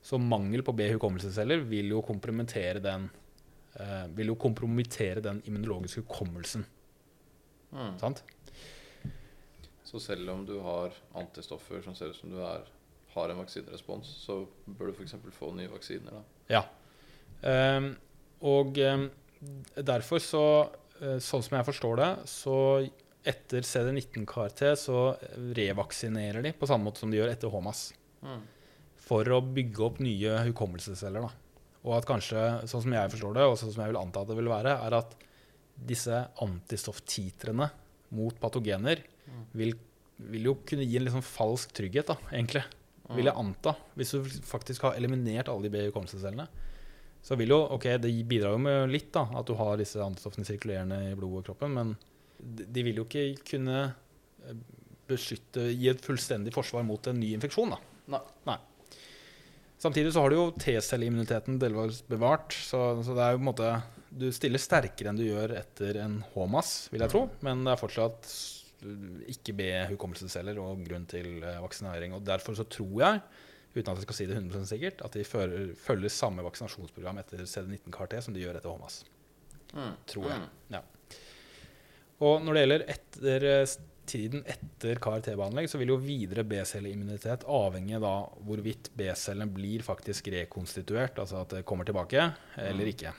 Så 0.07 0.21
mangel 0.23 0.63
på 0.63 0.77
B-hukommelsesceller 0.79 1.67
vil 1.67 1.91
jo 1.91 2.05
kompromittere 2.07 2.79
den 2.85 3.09
eh, 3.81 4.07
vil 4.15 4.31
jo 4.31 4.39
kompromittere 4.39 5.25
den 5.25 5.43
immunologiske 5.51 6.05
hukommelsen. 6.05 6.63
Mm. 7.75 7.99
Sant? 7.99 8.23
Så 9.83 9.99
selv 10.03 10.31
om 10.31 10.47
du 10.47 10.61
har 10.63 10.95
antistoffer 11.19 11.83
som 11.83 11.99
ser 11.99 12.15
ut 12.15 12.23
som 12.23 12.31
du 12.31 12.39
er, 12.39 12.71
har 13.17 13.33
en 13.33 13.41
vaksinerespons, 13.41 14.09
så 14.27 14.41
bør 14.67 14.91
du 14.91 14.99
f.eks. 15.01 15.17
få 15.37 15.53
nye 15.57 15.73
vaksiner. 15.73 16.19
da. 16.19 16.23
Ja. 16.53 16.65
Um, 17.43 17.91
og 18.47 18.79
um, 18.79 19.09
derfor 19.77 20.21
så, 20.23 20.45
eh, 21.01 21.19
sånn 21.23 21.45
som 21.45 21.59
jeg 21.59 21.69
forstår 21.69 22.01
det, 22.01 22.11
så 22.31 22.59
etter 23.27 23.67
CD19-KRT 23.67 24.69
så 24.79 25.01
revaksinerer 25.57 26.45
de 26.45 26.53
på 26.57 26.69
samme 26.69 26.89
måte 26.89 27.03
som 27.03 27.11
de 27.11 27.19
gjør 27.19 27.33
etter 27.33 27.51
HMAS. 27.51 27.89
Mm. 28.23 28.45
For 29.07 29.33
å 29.35 29.41
bygge 29.43 29.83
opp 29.87 29.99
nye 30.03 30.39
hukommelsesceller. 30.49 31.27
da. 31.27 31.47
Og 31.87 31.97
at 31.99 32.07
kanskje, 32.09 32.43
sånn 32.71 32.85
som 32.85 32.95
jeg 32.95 33.13
forstår 33.15 33.37
det, 33.37 33.47
og 33.47 33.59
sånn 33.59 33.73
som 33.75 33.85
jeg 33.85 33.93
vil 33.93 34.01
anta 34.01 34.23
at 34.23 34.31
det 34.31 34.39
vil 34.39 34.51
være, 34.51 34.77
er 34.87 34.99
at 34.99 35.17
disse 35.77 36.23
antistofftitrene 36.43 37.69
mot 38.17 38.39
patogener 38.41 39.03
vil, 39.57 39.75
vil 40.31 40.51
jo 40.51 40.57
kunne 40.67 40.87
gi 40.87 40.99
en 41.01 41.13
sånn 41.19 41.27
falsk 41.27 41.75
trygghet, 41.77 42.11
da, 42.11 42.17
egentlig. 42.33 42.63
Vil 43.15 43.29
jeg 43.29 43.39
anta. 43.39 43.77
Hvis 43.95 44.15
du 44.17 44.25
faktisk 44.49 44.89
har 44.89 44.97
eliminert 44.99 45.51
alle 45.53 45.69
de 45.69 45.73
B-hukommelsescellene, 45.75 46.47
så 47.27 47.37
vil 47.39 47.55
jo 47.55 47.61
Ok, 47.77 47.89
det 48.03 48.13
bidrar 48.29 48.55
jo 48.55 48.63
med 48.63 48.91
litt, 48.93 49.13
da, 49.15 49.27
at 49.39 49.47
du 49.49 49.55
har 49.59 49.79
disse 49.81 50.01
antistoffene 50.03 50.47
sirkulerende 50.47 51.01
i 51.11 51.17
blodet 51.19 51.43
og 51.43 51.49
kroppen, 51.51 51.75
men 51.75 51.95
de 52.39 52.85
vil 52.87 53.01
jo 53.01 53.07
ikke 53.07 53.47
kunne 53.55 53.79
eh, 54.47 54.59
beskytte 55.09 55.69
Gi 55.73 55.91
et 55.91 56.03
fullstendig 56.05 56.53
forsvar 56.55 56.85
mot 56.87 57.07
en 57.07 57.19
ny 57.19 57.33
infeksjon, 57.37 57.75
da. 57.75 58.21
Nei. 58.47 58.59
Samtidig 59.83 60.13
så 60.15 60.23
har 60.23 60.33
du 60.33 60.39
jo 60.39 60.51
T-celleimmuniteten 60.57 61.59
delvis 61.61 62.01
bevart, 62.09 62.55
så, 62.55 62.97
så 63.05 63.17
det 63.17 63.25
er 63.25 63.35
jo 63.35 63.41
på 63.41 63.45
en 63.45 63.51
måte 63.51 63.73
Du 64.09 64.29
stiller 64.33 64.63
sterkere 64.63 65.13
enn 65.13 65.19
du 65.19 65.27
gjør 65.27 65.57
etter 65.59 65.99
en 66.05 66.21
HMAS, 66.33 66.77
vil 66.93 67.05
jeg 67.05 67.13
tro, 67.13 67.27
men 67.45 67.67
det 67.67 67.75
er 67.75 67.83
fortsatt 67.83 68.31
ikke 69.33 69.55
be 69.57 69.71
hukommelsesceller 69.93 70.59
og 70.61 70.85
grunn 70.87 71.07
til 71.11 71.43
eh, 71.43 71.61
vaksinering. 71.65 72.15
Og 72.17 72.25
derfor 72.27 72.57
så 72.59 72.67
tror 72.69 72.97
jeg, 73.03 73.23
uten 73.77 73.91
at 73.93 73.99
jeg 73.99 74.07
skal 74.07 74.19
si 74.19 74.27
det 74.29 74.37
100 74.39 74.69
sikkert, 74.69 75.03
at 75.05 75.17
de 75.17 75.25
fører, 75.25 75.75
følger 75.81 76.13
samme 76.13 76.45
vaksinasjonsprogram 76.47 77.21
etter 77.23 77.45
CD19-KRT 77.49 78.23
som 78.25 78.37
de 78.37 78.45
gjør 78.45 78.61
etter 78.61 78.73
HMAS. 78.73 79.03
Mm. 79.75 79.93
Tror 80.07 80.31
jeg. 80.31 80.41
Mm. 80.41 80.77
Ja. 80.77 80.83
Og 82.27 82.41
når 82.45 82.57
det 82.57 82.65
gjelder 82.65 82.85
etter, 82.95 83.47
eh, 83.51 83.77
tiden 84.07 84.45
etter 84.47 85.01
KRT-behandling, 85.03 85.67
så 85.69 85.81
vil 85.81 85.91
jo 85.91 85.97
videre 85.99 86.45
B-celleimmunitet 86.47 87.43
avhenge 87.51 87.99
da 88.01 88.13
hvorvidt 88.47 88.93
B-cellene 88.97 89.51
blir 89.51 89.83
faktisk 89.83 90.31
rekonstituert, 90.31 91.19
altså 91.19 91.41
at 91.43 91.57
det 91.57 91.65
kommer 91.67 91.85
tilbake, 91.89 92.29
eller 92.57 92.85
Mm. 92.87 92.93
ikke. 92.93 93.13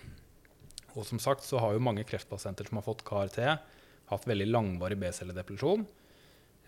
Og 0.96 1.06
som 1.06 1.20
sagt 1.20 1.44
så 1.44 1.60
har 1.60 1.74
jo 1.74 1.84
mange 1.84 2.06
kreftpasienter 2.08 2.66
som 2.66 2.80
har 2.80 2.88
fått 2.88 3.04
KRT, 3.04 3.60
hatt 4.12 4.28
veldig 4.28 4.48
langvarig 4.50 4.98
B-celledepresjon. 5.02 5.86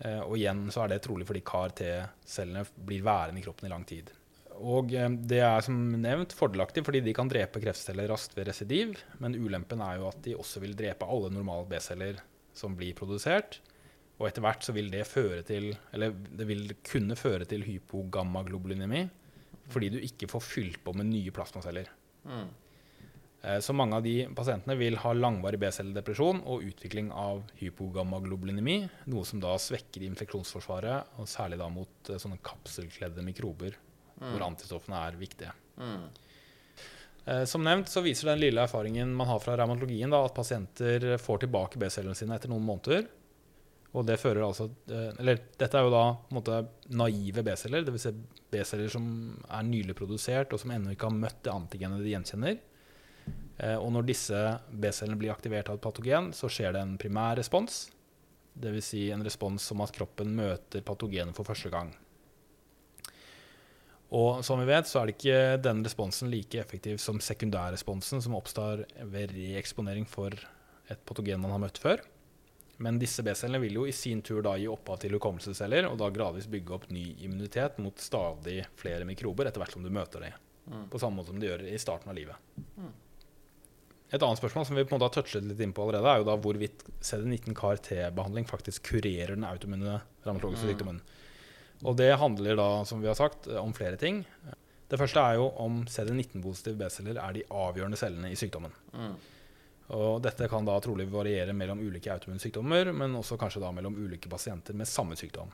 Eh, 0.00 0.20
og 0.24 0.36
igjen 0.38 0.66
så 0.72 0.84
er 0.84 0.94
det 0.94 1.02
trolig 1.04 1.28
fordi 1.28 1.44
KRT-cellene 1.44 2.64
blir 2.88 3.04
værende 3.04 3.40
i 3.40 3.44
kroppen 3.44 3.68
i 3.68 3.72
lang 3.72 3.84
tid. 3.88 4.12
Og 4.60 4.92
eh, 4.96 5.08
det 5.30 5.40
er 5.44 5.64
som 5.64 5.76
nevnt 6.00 6.34
fordelaktig 6.36 6.84
fordi 6.86 7.02
de 7.04 7.16
kan 7.16 7.30
drepe 7.30 7.62
kreftceller 7.62 8.10
raskt 8.12 8.36
ved 8.38 8.48
residiv, 8.50 8.94
men 9.22 9.36
ulempen 9.36 9.82
er 9.84 10.00
jo 10.00 10.08
at 10.10 10.22
de 10.24 10.36
også 10.36 10.62
vil 10.64 10.76
drepe 10.78 11.08
alle 11.08 11.32
normale 11.34 11.68
B-celler 11.70 12.20
som 12.56 12.76
blir 12.76 12.96
produsert. 12.98 13.60
Og 14.20 14.28
etter 14.28 14.44
hvert 14.44 14.64
så 14.66 14.74
vil 14.76 14.90
det 14.92 15.06
føre 15.08 15.40
til 15.48 15.70
Eller 15.96 16.12
det 16.12 16.44
vil 16.44 16.74
kunne 16.84 17.16
føre 17.16 17.46
til 17.48 17.64
hypogammaglobulinemi 17.64 19.06
fordi 19.70 19.86
du 19.94 20.00
ikke 20.02 20.26
får 20.26 20.42
fylt 20.42 20.80
på 20.82 20.92
med 20.98 21.06
nye 21.06 21.30
plasmaceller. 21.30 21.86
Mm. 22.26 22.48
Eh, 23.42 23.58
Så 23.60 23.72
mange 23.72 23.96
av 23.96 24.02
de 24.04 24.26
pasientene 24.36 24.76
vil 24.76 24.98
ha 25.00 25.12
langvarig 25.16 25.60
B-celledepresjon 25.62 26.42
og 26.44 26.64
utvikling 26.66 27.10
av 27.12 27.42
hypogammaglobulinemi, 27.60 28.82
noe 29.12 29.24
som 29.24 29.40
da 29.40 29.54
svekker 29.56 30.04
infeksjonsforsvaret, 30.08 31.16
og 31.18 31.28
særlig 31.30 31.60
da 31.60 31.68
mot 31.72 32.10
eh, 32.10 32.20
sånne 32.20 32.40
kapselkledde 32.44 33.24
mikrober, 33.24 33.78
hvor 34.20 34.42
antistoffene 34.44 34.98
er 35.06 35.16
viktige. 35.16 35.54
Mm. 35.80 36.02
Eh, 37.24 37.44
Som 37.48 37.64
nevnt 37.64 37.88
så 37.88 38.02
viser 38.04 38.28
den 38.28 38.42
lille 38.42 38.60
erfaringen 38.66 39.14
man 39.16 39.30
har 39.30 39.40
fra 39.40 39.56
revmatologien 39.56 40.12
da, 40.12 40.20
at 40.24 40.36
pasienter 40.36 41.16
får 41.20 41.46
tilbake 41.46 41.80
B-cellene 41.80 42.18
sine 42.18 42.36
etter 42.36 42.52
noen 42.52 42.66
måneder. 42.66 43.08
Og 43.90 44.04
det 44.06 44.20
fører 44.22 44.44
altså 44.46 44.68
Eller 45.18 45.40
dette 45.58 45.74
er 45.74 45.82
jo 45.82 45.90
da 45.90 46.04
måte 46.30 46.60
naive 46.94 47.42
B-celler, 47.42 47.82
dvs. 47.82 48.04
Si 48.04 48.12
B-celler 48.52 48.92
som 48.92 49.06
er 49.48 49.64
nylig 49.66 49.96
produsert, 49.98 50.52
og 50.52 50.60
som 50.62 50.70
ennå 50.70 50.92
ikke 50.94 51.08
har 51.08 51.16
møtt 51.16 51.40
det 51.42 51.54
antigenet 51.54 52.04
de 52.04 52.12
gjenkjenner. 52.12 52.60
Eh, 53.60 53.76
Og 53.76 53.92
når 53.92 54.06
disse 54.08 54.42
B-cellene 54.72 55.18
blir 55.20 55.32
aktivert 55.32 55.68
av 55.68 55.78
et 55.78 55.84
patogen, 55.84 56.32
så 56.36 56.48
skjer 56.48 56.74
det 56.74 56.84
en 56.84 56.98
primær 57.00 57.36
respons. 57.40 57.88
Dvs. 58.60 58.84
Si 58.84 59.02
en 59.12 59.24
respons 59.24 59.62
som 59.62 59.80
at 59.84 59.92
kroppen 59.94 60.32
møter 60.36 60.82
patogenet 60.82 61.36
for 61.36 61.46
første 61.46 61.70
gang. 61.72 61.92
Og 64.10 64.40
som 64.42 64.58
vi 64.58 64.66
vet, 64.66 64.88
så 64.90 65.00
er 65.00 65.06
det 65.06 65.18
ikke 65.18 65.58
den 65.62 65.84
responsen 65.86 66.32
like 66.32 66.58
effektiv 66.58 66.98
som 66.98 67.20
sekundærresponsen 67.22 68.22
som 68.24 68.34
oppstår 68.34 68.82
ved 69.12 69.36
reeksponering 69.36 70.08
for 70.08 70.34
et 70.90 71.04
patogen 71.06 71.38
man 71.38 71.54
har 71.54 71.62
møtt 71.62 71.78
før. 71.78 72.02
Men 72.82 72.98
disse 72.98 73.22
B-cellene 73.22 73.60
vil 73.62 73.76
jo 73.76 73.84
i 73.86 73.94
sin 73.94 74.22
tur 74.24 74.40
da 74.42 74.56
gi 74.58 74.66
opphav 74.72 74.98
til 75.02 75.14
hukommelsesceller, 75.14 75.86
og 75.86 75.98
da 76.00 76.08
gradvis 76.10 76.48
bygge 76.50 76.74
opp 76.74 76.88
ny 76.90 77.04
immunitet 77.20 77.78
mot 77.78 78.00
stadig 78.00 78.64
flere 78.80 79.06
mikrober 79.06 79.46
etter 79.46 79.62
hvert 79.62 79.76
som 79.76 79.84
du 79.84 79.92
møter 79.92 80.24
dem. 80.24 80.38
Mm. 80.64 80.86
På 80.90 80.98
samme 80.98 81.20
måte 81.20 81.30
som 81.30 81.38
de 81.38 81.46
gjør 81.46 81.66
i 81.68 81.78
starten 81.78 82.10
av 82.10 82.16
livet. 82.16 82.50
Mm. 82.80 82.90
Et 84.10 84.22
annet 84.22 84.40
spørsmål 84.40 84.66
som 84.66 84.76
vi 84.78 84.82
på 84.84 84.94
en 84.94 84.98
måte 84.98 85.06
har 85.06 85.14
touchet 85.22 85.44
litt 85.46 85.60
inn 85.62 85.72
på 85.74 85.84
allerede, 85.84 86.10
er 86.10 86.22
jo 86.22 86.26
da 86.26 86.34
hvorvidt 86.42 86.82
CD19 86.98 87.54
KRT-behandling 87.54 88.48
faktisk 88.50 88.88
kurerer 88.90 89.36
den 89.36 89.46
autoimmune 89.46 90.00
revmatologiske 90.24 90.66
Mm. 90.66 90.72
sykdommen. 90.72 91.00
Og 91.84 91.96
det 91.96 92.18
handler 92.18 92.56
da, 92.56 92.84
som 92.84 93.00
vi 93.00 93.06
har 93.06 93.14
sagt, 93.14 93.46
om 93.48 93.72
flere 93.72 93.96
ting. 93.96 94.24
Det 94.90 94.98
første 94.98 95.20
er 95.22 95.36
jo 95.38 95.52
om 95.56 95.84
CD19-positive 95.86 96.76
B-celler 96.76 97.16
er 97.22 97.32
de 97.32 97.44
avgjørende 97.48 97.96
cellene 97.96 98.32
i 98.32 98.34
sykdommen. 98.36 98.72
Mm. 98.92 99.14
Og 99.90 100.22
dette 100.22 100.48
kan 100.50 100.66
da 100.66 100.76
trolig 100.82 101.06
variere 101.10 101.54
mellom 101.54 101.78
ulike 101.78 102.10
autoimmune 102.10 102.42
sykdommer, 102.42 102.92
men 102.92 103.14
også 103.14 103.38
kanskje 103.38 103.62
da 103.62 103.70
mellom 103.74 103.94
ulike 103.94 104.28
pasienter 104.28 104.74
med 104.74 104.86
samme 104.86 105.16
sykdom. 105.18 105.50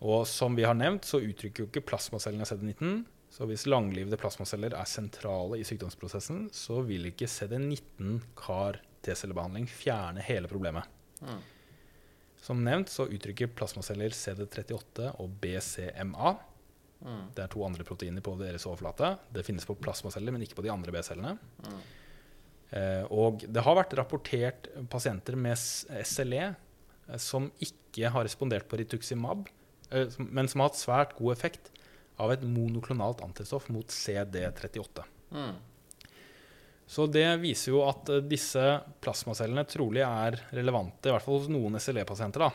Og 0.00 0.26
som 0.26 0.56
vi 0.56 0.64
har 0.64 0.74
nevnt, 0.76 1.04
så 1.08 1.20
uttrykker 1.20 1.64
jo 1.64 1.68
ikke 1.70 1.84
plasmacellene 1.88 2.44
CD19. 2.44 3.04
Så 3.36 3.44
hvis 3.44 3.66
langlivede 3.68 4.16
plasmaceller 4.16 4.72
er 4.72 4.88
sentrale 4.88 5.58
i 5.60 5.64
sykdomsprosessen, 5.68 6.46
så 6.56 6.78
vil 6.86 7.10
ikke 7.10 7.28
CD19 7.28 8.22
CAR 8.38 8.78
T-cellebehandling 9.04 9.66
fjerne 9.68 10.24
hele 10.24 10.48
problemet. 10.48 10.88
Mm. 11.20 11.42
Som 12.40 12.62
nevnt 12.64 12.88
så 12.88 13.04
uttrykker 13.12 13.52
plasmaceller 13.52 14.16
CD38 14.16 15.10
og 15.20 15.36
BCMA. 15.42 16.32
Mm. 17.04 17.22
Det 17.36 17.44
er 17.44 17.52
to 17.52 17.66
andre 17.66 17.84
proteiner 17.84 18.24
på 18.24 18.38
deres 18.40 18.64
overflate. 18.70 19.12
Det 19.36 19.44
finnes 19.44 19.68
på 19.68 19.76
plasmaceller, 19.84 20.32
men 20.32 20.46
ikke 20.46 20.56
på 20.62 20.64
de 20.64 20.72
andre 20.72 20.96
B-cellene. 20.96 21.36
Mm. 21.66 21.78
Eh, 22.72 23.04
og 23.12 23.44
det 23.44 23.68
har 23.68 23.76
vært 23.82 23.98
rapportert 24.00 24.72
pasienter 24.88 25.36
med 25.36 25.60
SLE 25.60 26.44
eh, 26.48 27.20
som 27.20 27.52
ikke 27.60 28.16
har 28.16 28.24
respondert 28.24 28.64
på 28.70 28.80
rituximab, 28.80 29.44
eh, 29.92 30.22
men 30.24 30.48
som 30.48 30.64
har 30.64 30.72
hatt 30.72 30.86
svært 30.86 31.18
god 31.20 31.36
effekt 31.36 31.74
av 32.22 32.32
et 32.32 32.42
monoklonalt 32.46 33.20
antistoff 33.24 33.68
mot 33.74 33.86
CD38. 33.92 35.04
Mm. 35.32 35.54
Så 36.86 37.06
det 37.10 37.26
viser 37.42 37.72
jo 37.74 37.82
at 37.88 38.08
eh, 38.14 38.20
disse 38.30 38.62
plasmacellene 39.02 39.64
trolig 39.68 40.04
er 40.06 40.38
relevante, 40.54 41.08
i 41.10 41.14
hvert 41.14 41.24
fall 41.24 41.40
hos 41.40 41.50
noen 41.50 41.78
SLE-pasienter. 41.82 42.44
da. 42.46 42.50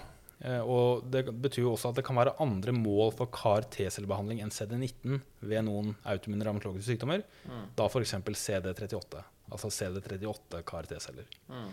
Eh, 0.48 0.62
Og 0.64 1.04
det 1.12 1.26
betyr 1.30 1.66
jo 1.66 1.74
også 1.76 1.92
at 1.92 2.00
det 2.00 2.06
kan 2.08 2.16
være 2.18 2.38
andre 2.42 2.72
mål 2.74 3.12
for 3.18 3.28
CAR 3.28 3.68
T-cellebehandling 3.76 4.40
enn 4.42 4.54
CD19 4.56 5.20
ved 5.52 5.66
noen 5.68 5.94
autoimmune 6.08 6.48
revmatologiske 6.48 6.94
sykdommer, 6.96 7.24
Mm. 7.46 7.66
da 7.76 7.86
f.eks. 7.92 8.14
CD38, 8.24 9.24
altså 9.52 9.68
CD38 9.70 10.64
CAR 10.64 10.88
T-celler. 10.88 11.28
Mm. 11.50 11.70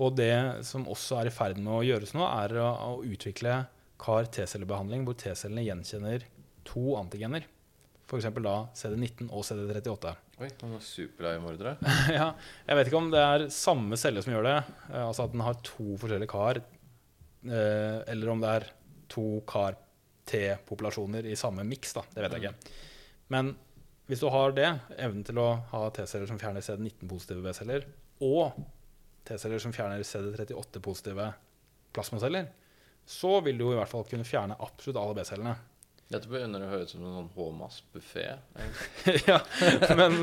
Og 0.00 0.16
det 0.16 0.64
som 0.64 0.86
også 0.88 1.20
er 1.20 1.26
i 1.28 1.36
ferd 1.36 1.58
med 1.60 1.68
å 1.74 1.84
gjøres 1.84 2.14
nå, 2.16 2.24
er 2.24 2.56
å, 2.64 2.70
å 2.96 3.04
utvikle 3.04 3.66
CAR 4.00 4.24
T-cellebehandling 4.24 5.04
hvor 5.04 5.18
T-cellene 5.20 5.66
gjenkjenner 5.68 6.24
to 6.66 6.94
antigener. 6.98 7.46
F.eks. 8.10 8.26
da 8.42 8.56
CD19 8.74 9.28
og 9.30 9.44
CD38. 9.46 10.12
Oi, 10.40 10.48
han 10.62 10.74
er 10.74 10.82
superleiemordere. 10.82 11.76
ja, 12.18 12.32
jeg 12.66 12.78
vet 12.78 12.90
ikke 12.90 12.98
om 12.98 13.10
det 13.12 13.22
er 13.22 13.46
samme 13.54 13.98
celle 14.00 14.22
som 14.24 14.34
gjør 14.34 14.48
det, 14.48 14.56
eh, 14.90 15.04
altså 15.04 15.28
at 15.28 15.34
den 15.34 15.44
har 15.46 15.60
to 15.66 15.94
forskjellige 16.00 16.32
CAR, 16.32 16.62
eh, 17.44 17.98
eller 18.10 18.32
om 18.32 18.42
det 18.42 18.54
er 18.56 18.68
to 19.10 19.26
kar-T-populasjoner 19.50 21.28
i 21.30 21.38
samme 21.38 21.66
miks. 21.68 21.94
Det 21.94 22.24
vet 22.24 22.34
jeg 22.34 22.42
ikke. 22.42 22.78
Men 23.30 23.54
hvis 24.10 24.24
du 24.24 24.26
har 24.34 24.56
det, 24.56 24.66
evnen 24.98 25.22
til 25.26 25.38
å 25.38 25.48
ha 25.70 25.84
T-celler 25.94 26.26
som 26.26 26.38
fjerner 26.40 26.64
CD19-positive 26.66 27.44
B-celler, 27.44 27.86
og 28.26 28.58
T-celler 29.28 29.62
som 29.62 29.74
fjerner 29.76 30.02
CD38-positive 30.02 31.28
plasmaceller, 31.94 32.48
så 33.06 33.36
vil 33.44 33.60
du 33.60 33.68
i 33.68 33.76
hvert 33.78 33.90
fall 33.90 34.02
kunne 34.08 34.26
fjerne 34.26 34.58
absolutt 34.58 34.98
alle 34.98 35.14
B-cellene. 35.20 35.54
Dette 36.10 36.26
begynner 36.26 36.64
å 36.66 36.68
høres 36.72 36.90
ut 36.90 36.96
som 36.96 37.02
en 37.06 37.12
sånn 37.20 37.28
HMAS-buffé. 37.36 38.24
ja, 39.30 39.36
men, 39.94 40.16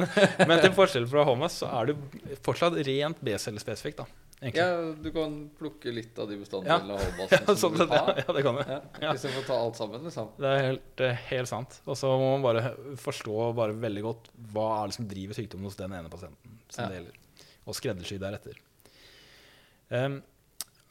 men 0.50 0.60
til 0.60 0.74
forskjell 0.76 1.06
fra 1.08 1.24
HMS 1.30 1.62
så 1.62 1.70
er 1.80 1.94
det 1.94 2.38
fortsatt 2.44 2.76
rent 2.84 3.22
B-cellespesifikt. 3.24 4.02
da, 4.02 4.06
egentlig. 4.42 4.60
Ja, 4.60 4.82
du 5.00 5.08
kan 5.16 5.38
plukke 5.56 5.94
litt 5.96 6.20
av 6.20 6.28
de 6.28 6.42
bestanddelene 6.42 6.98
av 6.98 7.06
HMAS-en 7.08 7.40
Ja, 7.40 7.56
som 7.56 7.62
sånn 7.64 7.78
du 7.78 7.80
sett, 7.80 7.88
vil 7.94 7.96
ja, 7.96 8.04
ha. 8.04 8.18
ja, 8.20 8.36
det 8.36 8.44
kan 8.50 8.60
du. 8.60 8.64
Ja, 8.68 8.80
Ja. 9.06 9.14
Istedenfor 9.16 9.46
å 9.46 9.48
ta 9.48 9.60
alt 9.64 9.80
sammen, 9.80 10.04
liksom. 10.10 10.34
Det 10.44 10.52
er 10.58 10.64
helt, 10.68 11.06
eh, 11.08 11.24
helt 11.32 11.52
sant. 11.54 11.80
Og 11.88 11.96
så 12.04 12.12
må 12.20 12.30
man 12.36 12.44
bare 12.50 12.66
forstå 13.08 13.38
bare 13.64 13.80
veldig 13.88 14.04
godt 14.10 14.28
hva 14.52 14.68
er 14.82 14.92
det 14.92 15.00
som 15.00 15.08
driver 15.16 15.40
sykdommen 15.40 15.72
hos 15.72 15.80
den 15.80 15.96
ene 16.02 16.12
pasienten. 16.12 16.60
som 16.68 16.84
Ja. 16.84 16.90
det 16.92 17.00
gjelder, 17.00 17.24
Og 17.68 17.76
skreddersy 17.80 18.20
deretter. 18.20 18.60
Em, 19.92 20.20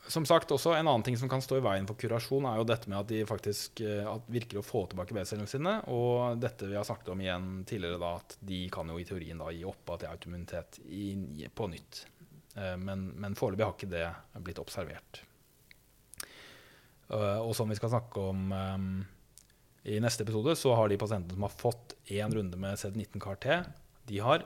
som 0.08 0.26
sagt, 0.26 0.52
også 0.54 0.74
En 0.76 0.86
annen 0.86 1.02
ting 1.02 1.16
som 1.18 1.28
kan 1.30 1.42
stå 1.42 1.58
i 1.58 1.64
veien 1.64 1.86
for 1.88 1.98
kurasjon, 1.98 2.46
er 2.48 2.60
jo 2.60 2.66
dette 2.68 2.90
med 2.90 2.98
at 3.00 3.08
de 3.10 3.22
faktisk 3.28 3.80
eh, 3.84 4.06
at 4.06 4.28
virker 4.30 4.60
å 4.60 4.66
få 4.66 4.84
tilbake 4.90 5.16
B-cellene 5.16 5.50
sine. 5.50 5.78
Og 5.92 6.38
dette 6.42 6.68
vi 6.68 6.76
har 6.78 6.86
snakket 6.86 7.12
om 7.14 7.22
igjen 7.22 7.48
tidligere, 7.68 8.00
da, 8.02 8.12
at 8.20 8.36
de 8.46 8.60
kan 8.72 8.92
jo 8.92 8.98
i 9.00 9.06
teorien 9.08 9.40
da 9.40 9.50
gi 9.54 9.64
opp 9.66 9.94
til 9.96 10.10
autoimmunitet 10.10 10.80
på 11.56 11.70
nytt. 11.72 12.04
Eh, 12.54 12.76
men 12.82 13.08
men 13.16 13.38
foreløpig 13.38 13.66
har 13.66 13.74
ikke 13.74 13.90
det 13.92 14.06
blitt 14.46 14.62
observert. 14.62 15.22
Eh, 17.10 17.40
og 17.42 17.52
som 17.58 17.70
vi 17.70 17.78
skal 17.78 17.94
snakke 17.96 18.30
om 18.30 18.56
i 19.86 20.00
neste 20.02 20.26
episode, 20.26 20.56
så 20.58 20.74
har 20.74 20.90
de 20.90 20.98
pasientene 20.98 21.36
som 21.36 21.46
har 21.46 21.58
fått 21.60 21.94
én 22.10 22.32
runde 22.34 22.58
med 22.58 22.78
CD19-CAR-T, 22.78 23.60
de 24.06 24.18
har 24.22 24.42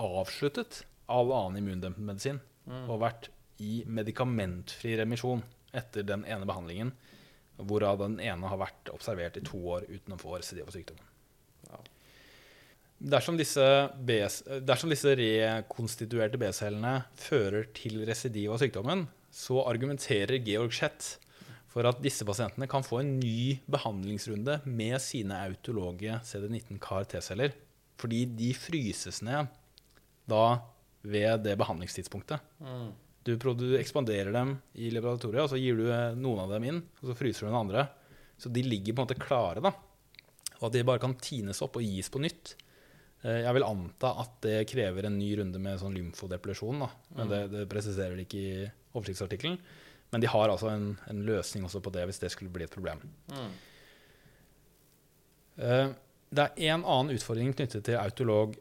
avsluttet 0.00 0.84
all 1.10 1.32
annen 1.32 1.60
immundempende 1.60 2.12
medisin 2.12 2.40
og 2.86 3.00
vært 3.02 3.28
i 3.60 3.84
medikamentfri 3.86 4.96
remisjon 5.00 5.44
etter 5.76 6.06
den 6.06 6.24
ene 6.26 6.48
behandlingen, 6.48 6.92
hvorav 7.60 8.00
den 8.00 8.18
ene 8.24 8.50
har 8.50 8.60
vært 8.60 8.90
observert 8.92 9.38
i 9.38 9.44
to 9.44 9.60
år 9.76 9.86
uten 9.90 10.16
å 10.16 10.20
få 10.20 10.38
residiv 10.38 10.68
av 10.68 10.74
sykdommen. 10.74 11.06
Dersom 13.00 13.38
disse, 13.40 13.64
BS, 14.04 14.42
dersom 14.60 14.90
disse 14.92 15.14
rekonstituerte 15.16 16.36
B-cellene 16.40 16.98
fører 17.16 17.70
til 17.76 18.02
residiv 18.08 18.52
av 18.52 18.60
sykdommen, 18.60 19.06
så 19.32 19.62
argumenterer 19.64 20.42
Georg 20.44 20.74
Schett 20.76 21.14
for 21.70 21.86
at 21.88 22.00
disse 22.02 22.26
pasientene 22.26 22.68
kan 22.68 22.84
få 22.84 23.00
en 23.00 23.14
ny 23.20 23.60
behandlingsrunde 23.70 24.58
med 24.66 24.98
sine 25.00 25.38
autologe 25.46 26.18
CD19 26.26 26.80
CAR 26.82 27.06
T-celler, 27.08 27.54
fordi 28.00 28.24
de 28.36 28.50
fryses 28.56 29.22
ned 29.24 29.48
da 30.28 30.44
ved 31.00 31.46
det 31.46 31.56
behandlingstidspunktet. 31.60 32.42
Mm. 32.60 32.90
Du, 33.24 33.34
du 33.36 33.66
ekspanderer 33.76 34.32
dem 34.32 34.54
i 34.80 34.88
laboratoriet, 34.94 35.42
og 35.44 35.50
så 35.52 35.58
gir 35.60 35.76
du 35.76 35.86
eh, 35.92 36.14
noen 36.16 36.40
av 36.46 36.54
dem 36.54 36.64
inn, 36.70 36.78
og 37.02 37.10
så 37.10 37.16
fryser 37.18 37.44
du 37.46 37.50
den 37.50 37.58
andre. 37.60 37.84
Så 38.40 38.48
de 38.52 38.62
ligger 38.64 38.94
på 38.96 39.02
en 39.02 39.08
måte 39.10 39.18
klare, 39.20 39.60
da. 39.60 39.74
Og 40.60 40.66
at 40.70 40.72
de 40.78 40.84
bare 40.88 41.02
kan 41.02 41.14
tines 41.20 41.60
opp 41.64 41.76
og 41.76 41.84
gis 41.84 42.08
på 42.12 42.22
nytt. 42.24 42.54
Eh, 43.22 43.42
Jeg 43.44 43.52
vil 43.58 43.66
anta 43.68 44.14
at 44.24 44.38
det 44.46 44.56
krever 44.72 45.04
en 45.10 45.18
ny 45.20 45.34
runde 45.36 45.60
med 45.60 45.78
sånn 45.82 45.94
lymfodepresjon, 45.98 46.80
da. 46.86 46.88
Men 47.18 47.28
det, 47.32 47.42
det 47.52 47.66
presiserer 47.68 48.16
de 48.16 48.24
ikke 48.24 48.40
i 48.40 48.68
oversiktsartikkelen. 48.96 49.60
Men 50.10 50.24
de 50.24 50.26
har 50.32 50.48
altså 50.50 50.72
en, 50.72 50.88
en 51.12 51.20
løsning 51.28 51.68
også 51.68 51.78
på 51.84 51.92
det 51.94 52.02
hvis 52.08 52.18
det 52.24 52.32
skulle 52.34 52.50
bli 52.50 52.64
et 52.66 52.72
problem. 52.72 53.04
Mm. 53.30 53.52
Eh, 55.60 55.90
Det 56.30 56.44
er 56.56 56.72
en 56.76 56.84
annen 56.86 57.12
utfordring 57.16 57.52
knyttet 57.58 57.84
til 57.88 57.98
autolog 57.98 58.54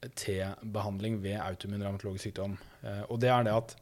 CAR-T-behandling 0.00 1.20
ved 1.22 1.38
autoimmun 1.40 1.82
revmatologisk 1.84 2.24
sykdom. 2.30 2.56
Eh, 2.82 3.02
Og 3.10 3.20
det 3.20 3.28
er 3.28 3.44
det 3.44 3.52
at 3.54 3.76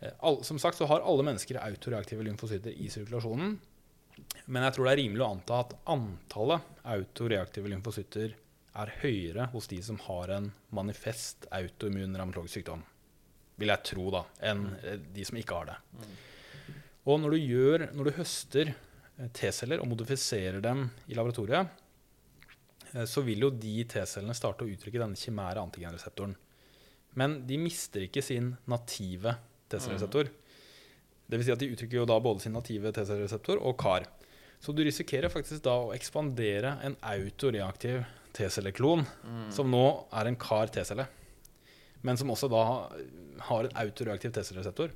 eh, 0.00 0.42
som 0.42 0.58
sagt 0.58 0.78
så 0.78 0.86
har 0.90 1.00
alle 1.06 1.22
mennesker 1.26 1.60
autoreaktive 1.62 2.24
lymfocytter 2.26 2.74
i 2.74 2.88
sirkulasjonen. 2.90 3.58
Men 4.46 4.62
jeg 4.66 4.74
tror 4.74 4.86
det 4.86 4.92
er 4.92 5.02
rimelig 5.04 5.24
å 5.24 5.32
anta 5.34 5.60
at 5.64 5.74
antallet 5.86 6.60
autoreaktive 6.84 7.70
lymfocytter 7.70 8.34
er 8.80 8.92
høyere 9.00 9.48
hos 9.52 9.66
de 9.70 9.80
som 9.82 9.98
har 10.06 10.30
en 10.36 10.50
manifest 10.76 11.46
autoimmun 11.50 12.14
revmatologisk 12.16 12.60
sykdom. 12.60 12.82
Vil 13.60 13.68
jeg 13.72 13.84
tro, 13.90 14.10
da, 14.14 14.24
enn 14.50 14.66
eh, 14.82 14.98
de 15.14 15.24
som 15.26 15.38
ikke 15.40 15.58
har 15.62 15.72
det. 15.72 15.78
Og 17.08 17.20
når 17.22 17.34
du, 17.34 17.38
gjør, 17.40 17.86
når 17.96 18.04
du 18.10 18.16
høster 18.18 18.74
T-celler 19.36 19.80
og 19.82 19.88
modifiserer 19.90 20.60
dem 20.64 20.86
i 21.08 21.16
laboratoriet, 21.16 21.68
så 23.06 23.22
vil 23.26 23.44
jo 23.46 23.50
de 23.54 23.84
T-cellene 23.86 24.34
starte 24.34 24.66
å 24.66 24.70
uttrykke 24.70 25.00
denne 25.02 25.18
kimære 25.18 25.62
antigenreseptoren. 25.62 26.34
Men 27.18 27.40
de 27.46 27.58
mister 27.58 28.06
ikke 28.06 28.22
sin 28.22 28.52
native 28.70 29.36
T-cellereseptor. 29.70 30.30
Det 31.30 31.38
vil 31.38 31.46
si 31.46 31.54
at 31.54 31.62
de 31.62 31.70
uttrykker 31.74 32.00
jo 32.00 32.08
da 32.10 32.18
både 32.22 32.42
sin 32.44 32.54
native 32.54 32.90
T-cellereseptor 32.94 33.62
og 33.62 33.76
CAR. 33.78 34.06
Så 34.60 34.74
du 34.76 34.82
risikerer 34.84 35.32
faktisk 35.32 35.62
da 35.64 35.76
å 35.86 35.92
ekspandere 35.94 36.76
en 36.84 36.96
autoreaktiv 37.06 38.02
T-celleklon, 38.36 39.06
som 39.54 39.70
nå 39.70 39.84
er 40.14 40.30
en 40.30 40.38
CAR 40.38 40.70
T-celle, 40.74 41.06
men 42.02 42.18
som 42.18 42.30
også 42.32 42.50
da 42.50 42.64
har 43.48 43.66
en 43.66 43.78
autoreaktiv 43.82 44.34
T-cellereseptor. 44.36 44.92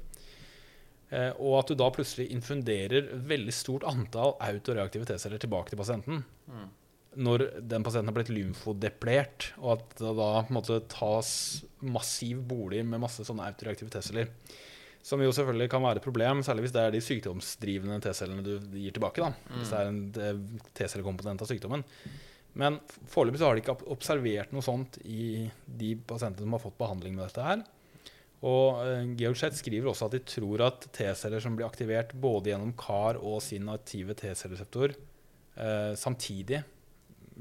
Eh, 1.14 1.32
og 1.38 1.58
at 1.60 1.70
du 1.70 1.78
da 1.78 1.90
plutselig 1.92 2.30
infunderer 2.34 3.10
veldig 3.28 3.54
stort 3.54 3.84
antall 3.86 4.34
autoreaktive 4.42 5.06
T-celler 5.08 5.38
tilbake 5.42 5.70
til 5.72 5.80
pasienten 5.80 6.24
Mm. 6.44 6.68
Når 7.16 7.46
den 7.62 7.84
pasienten 7.86 8.10
har 8.10 8.16
blitt 8.16 8.32
lymfodeplert, 8.34 9.52
og 9.60 9.76
at 9.76 9.96
det 10.00 10.12
da 10.18 10.28
på 10.42 10.52
en 10.52 10.58
måte 10.58 10.78
tas 10.92 11.30
massiv 11.84 12.42
bolig 12.48 12.82
med 12.86 13.02
masse 13.02 13.26
sånne 13.26 13.46
autoreaktive 13.48 13.92
T-celler. 13.92 14.30
Som 15.04 15.20
jo 15.20 15.32
selvfølgelig 15.36 15.68
kan 15.72 15.84
være 15.84 16.00
et 16.00 16.06
problem, 16.06 16.40
særlig 16.46 16.64
hvis 16.64 16.74
det 16.74 16.82
er 16.82 16.94
de 16.94 17.02
sykdomsdrivende 17.04 18.00
T-cellene 18.04 18.44
du 18.44 18.78
gir 18.80 18.94
tilbake. 18.96 19.20
da, 19.20 19.58
Hvis 19.58 19.72
det 19.72 19.80
er 19.80 19.90
en 19.90 20.60
T-cellekomponent 20.72 21.44
av 21.44 21.50
sykdommen. 21.50 21.84
Men 22.54 22.78
foreløpig 23.10 23.40
så 23.40 23.48
har 23.48 23.58
de 23.58 23.64
ikke 23.64 23.76
observert 23.92 24.52
noe 24.54 24.64
sånt 24.64 25.00
i 25.04 25.50
de 25.66 25.94
pasientene 26.08 26.46
som 26.46 26.54
har 26.56 26.62
fått 26.62 26.78
behandling 26.80 27.16
med 27.18 27.26
dette 27.26 27.44
her. 27.44 27.64
Og 28.44 28.84
eh, 28.84 29.08
Georg 29.18 29.38
Schett 29.40 29.56
skriver 29.56 29.90
også 29.90 30.08
at 30.08 30.16
de 30.16 30.22
tror 30.28 30.66
at 30.66 30.86
T-celler 30.94 31.42
som 31.42 31.56
blir 31.56 31.66
aktivert 31.66 32.12
både 32.20 32.52
gjennom 32.52 32.74
CAR 32.78 33.18
og 33.20 33.40
sin 33.44 33.66
native 33.68 34.16
T-cellereseptor 34.20 34.94
eh, 34.94 35.92
samtidig, 35.98 36.60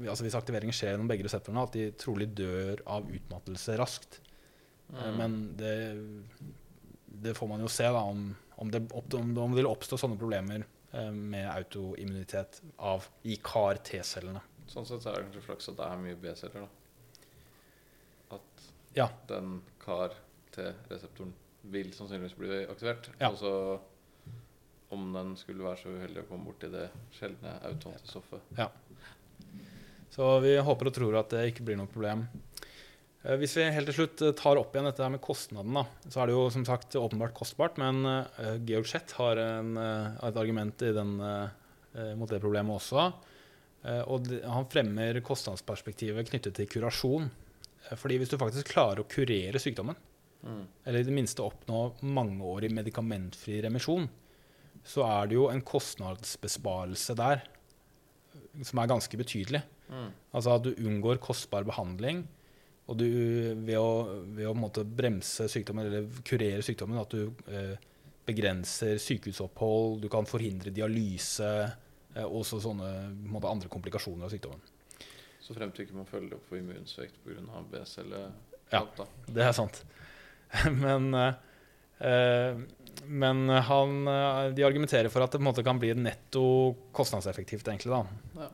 altså 0.02 0.24
hvis 0.26 0.34
aktiveringen 0.38 0.74
skjer 0.74 0.92
gjennom 0.94 1.08
begge 1.10 1.24
reseptorene, 1.26 1.62
at 1.68 1.72
de 1.76 1.84
trolig 2.00 2.26
dør 2.36 2.82
av 2.86 3.08
utmattelse 3.10 3.76
raskt. 3.80 4.20
Eh, 4.20 4.30
Mm. 4.94 5.14
Men 5.16 5.34
det, 5.56 5.74
det 7.24 7.32
får 7.38 7.48
man 7.48 7.62
jo 7.64 7.68
se, 7.72 7.86
da, 7.88 8.02
om, 8.04 8.26
om, 8.60 8.70
det, 8.70 8.82
om, 8.92 9.30
om 9.38 9.54
det 9.54 9.62
vil 9.62 9.68
oppstå 9.70 9.96
sånne 9.98 10.18
problemer 10.20 10.66
eh, 10.92 11.08
med 11.10 11.48
autoimmunitet 11.48 12.60
av, 12.78 13.06
i 13.24 13.38
CAR-T-cellene. 13.42 14.42
Sånn 14.68 14.84
sett 14.88 15.06
er 15.08 15.16
det 15.16 15.24
kanskje 15.30 15.44
flaks 15.46 15.70
at 15.72 15.78
det 15.80 15.86
er 15.88 16.02
mye 16.04 16.18
B-celler, 16.20 16.66
da. 16.66 18.36
At 18.36 18.68
Ja. 18.96 19.08
den 19.28 19.62
CAR-T-reseptoren 19.82 21.32
vil 21.72 21.90
sannsynligvis 21.96 22.36
bli 22.38 22.60
aktivert. 22.68 23.08
Ja. 23.20 23.30
Og 23.32 23.38
så 23.40 23.54
om 24.94 25.08
den 25.16 25.32
skulle 25.40 25.64
være 25.64 25.80
så 25.80 25.94
uheldig 25.96 26.22
å 26.22 26.28
komme 26.28 26.46
borti 26.52 26.68
det 26.70 26.90
sjeldne 27.16 27.56
autoantistoffet. 27.66 28.44
Så 30.14 30.26
vi 30.44 30.54
håper 30.62 30.90
og 30.90 30.94
tror 30.94 31.16
at 31.18 31.32
det 31.34 31.48
ikke 31.50 31.64
blir 31.66 31.78
noe 31.80 31.90
problem. 31.90 32.26
Eh, 33.24 33.34
Hvis 33.40 33.56
vi 33.58 33.66
helt 33.74 33.88
til 33.90 33.96
slutt 33.98 34.22
eh, 34.22 34.34
tar 34.38 34.60
opp 34.60 34.74
igjen 34.76 34.86
dette 34.86 35.10
med 35.10 35.22
kostnaden, 35.24 35.74
da, 35.74 35.84
så 36.06 36.22
er 36.22 36.30
det 36.30 36.36
jo 36.36 36.44
som 36.54 36.66
sagt 36.68 36.94
åpenbart 37.00 37.34
kostbart, 37.34 37.80
men 37.82 38.04
eh, 38.06 38.56
Georg 38.68 38.86
Schett 38.90 39.14
har 39.18 39.40
en, 39.42 39.74
et 39.76 40.38
argument 40.38 40.86
i 40.86 40.92
den, 40.94 41.16
mot 42.18 42.30
det 42.30 42.40
problemet 42.42 42.74
også. 42.74 43.04
Og 44.10 44.30
han 44.48 44.66
fremmer 44.72 45.18
kostnadsperspektivet 45.22 46.30
knyttet 46.30 46.56
til 46.56 46.66
kurasjon. 46.72 47.28
Fordi 48.00 48.16
hvis 48.18 48.32
du 48.32 48.38
faktisk 48.40 48.72
klarer 48.72 49.02
å 49.02 49.08
kurere 49.10 49.60
sykdommen, 49.62 49.98
Mm. 50.44 50.66
eller 50.84 51.00
i 51.00 51.06
det 51.06 51.12
minste 51.16 51.40
oppnå 51.40 51.78
mangeårig 52.04 52.68
medikamentfri 52.68 53.62
remisjon, 53.64 54.04
så 54.84 55.00
er 55.06 55.30
det 55.30 55.38
jo 55.38 55.46
en 55.48 55.62
kostnadsbesparelse 55.64 57.14
der 57.16 57.40
som 58.60 58.82
er 58.82 58.90
ganske 58.90 59.16
betydelig. 59.16 59.62
Mm. 59.90 60.10
Altså 60.32 60.54
at 60.56 60.64
du 60.66 60.72
unngår 60.74 61.20
kostbar 61.22 61.66
behandling, 61.68 62.24
og 62.84 62.98
du 63.00 63.06
ved 63.64 63.78
å, 63.80 63.90
ved 64.36 64.48
å 64.50 64.56
måte 64.56 64.84
bremse 64.84 65.46
sykdommen, 65.48 65.88
eller 65.88 66.22
kurere 66.26 66.64
sykdommen, 66.64 67.00
at 67.00 67.14
du 67.14 67.30
eh, 67.48 67.74
begrenser 68.28 68.98
sykehusopphold, 69.00 70.02
du 70.04 70.10
kan 70.12 70.28
forhindre 70.28 70.72
dialyse, 70.74 71.50
eh, 72.14 72.26
og 72.26 72.44
sånne 72.48 72.90
måte, 73.24 73.48
andre 73.48 73.72
komplikasjoner 73.72 74.28
av 74.28 74.34
sykdommen. 74.34 74.72
Så 75.44 75.56
frem 75.56 75.72
til 75.76 75.84
ikke 75.84 75.96
man 75.98 76.08
følger 76.08 76.38
opp 76.38 76.44
for 76.48 76.60
immunsvekt 76.60 77.18
pga. 77.24 77.64
B-celle. 77.72 78.22
Ja. 78.72 78.80
da. 78.96 79.08
Det 79.28 79.44
er 79.44 79.52
sant. 79.56 79.82
Men, 80.84 81.10
eh, 81.14 82.56
men 83.04 83.48
han, 83.48 83.94
eh, 84.08 84.50
de 84.54 84.64
argumenterer 84.66 85.10
for 85.10 85.24
at 85.24 85.34
det 85.34 85.42
måte 85.42 85.64
kan 85.66 85.80
bli 85.80 85.90
et 85.92 85.98
netto 85.98 86.44
kostnadseffektivt, 86.94 87.66
egentlig. 87.68 87.90
da. 87.90 88.44
Ja. 88.44 88.48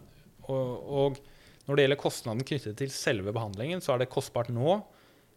Og, 0.51 0.91
og 0.91 1.21
når 1.69 1.77
det 1.77 1.85
gjelder 1.85 2.01
kostnaden 2.01 2.47
knyttet 2.47 2.79
til 2.81 2.91
selve 2.91 3.35
behandlingen, 3.37 3.83
så 3.85 3.95
er 3.95 4.03
det 4.03 4.11
kostbart 4.13 4.51
nå, 4.53 4.81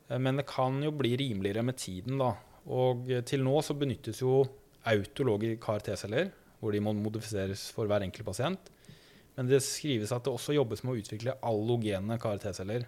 eh, 0.09 0.17
men 0.17 0.39
det 0.39 0.47
kan 0.49 0.79
jo 0.83 0.93
bli 0.95 1.15
rimeligere 1.19 1.65
med 1.65 1.77
tiden. 1.77 2.17
da. 2.21 2.33
Og 2.65 3.09
eh, 3.11 3.23
til 3.27 3.43
nå 3.45 3.59
så 3.61 3.75
benyttes 3.77 4.23
jo 4.23 4.41
autologe 4.89 5.55
CAR-T-celler, 5.63 6.31
hvor 6.59 6.73
de 6.73 6.81
må 6.83 6.95
modifiseres 6.95 7.67
for 7.75 7.89
hver 7.91 8.05
enkelt 8.05 8.27
pasient. 8.27 8.71
Men 9.37 9.49
det 9.49 9.63
skrives 9.65 10.13
at 10.13 10.25
det 10.25 10.33
også 10.33 10.55
jobbes 10.55 10.83
med 10.83 10.93
å 10.93 11.01
utvikle 11.01 11.37
allogene 11.45 12.17
CAR-T-celler. 12.21 12.87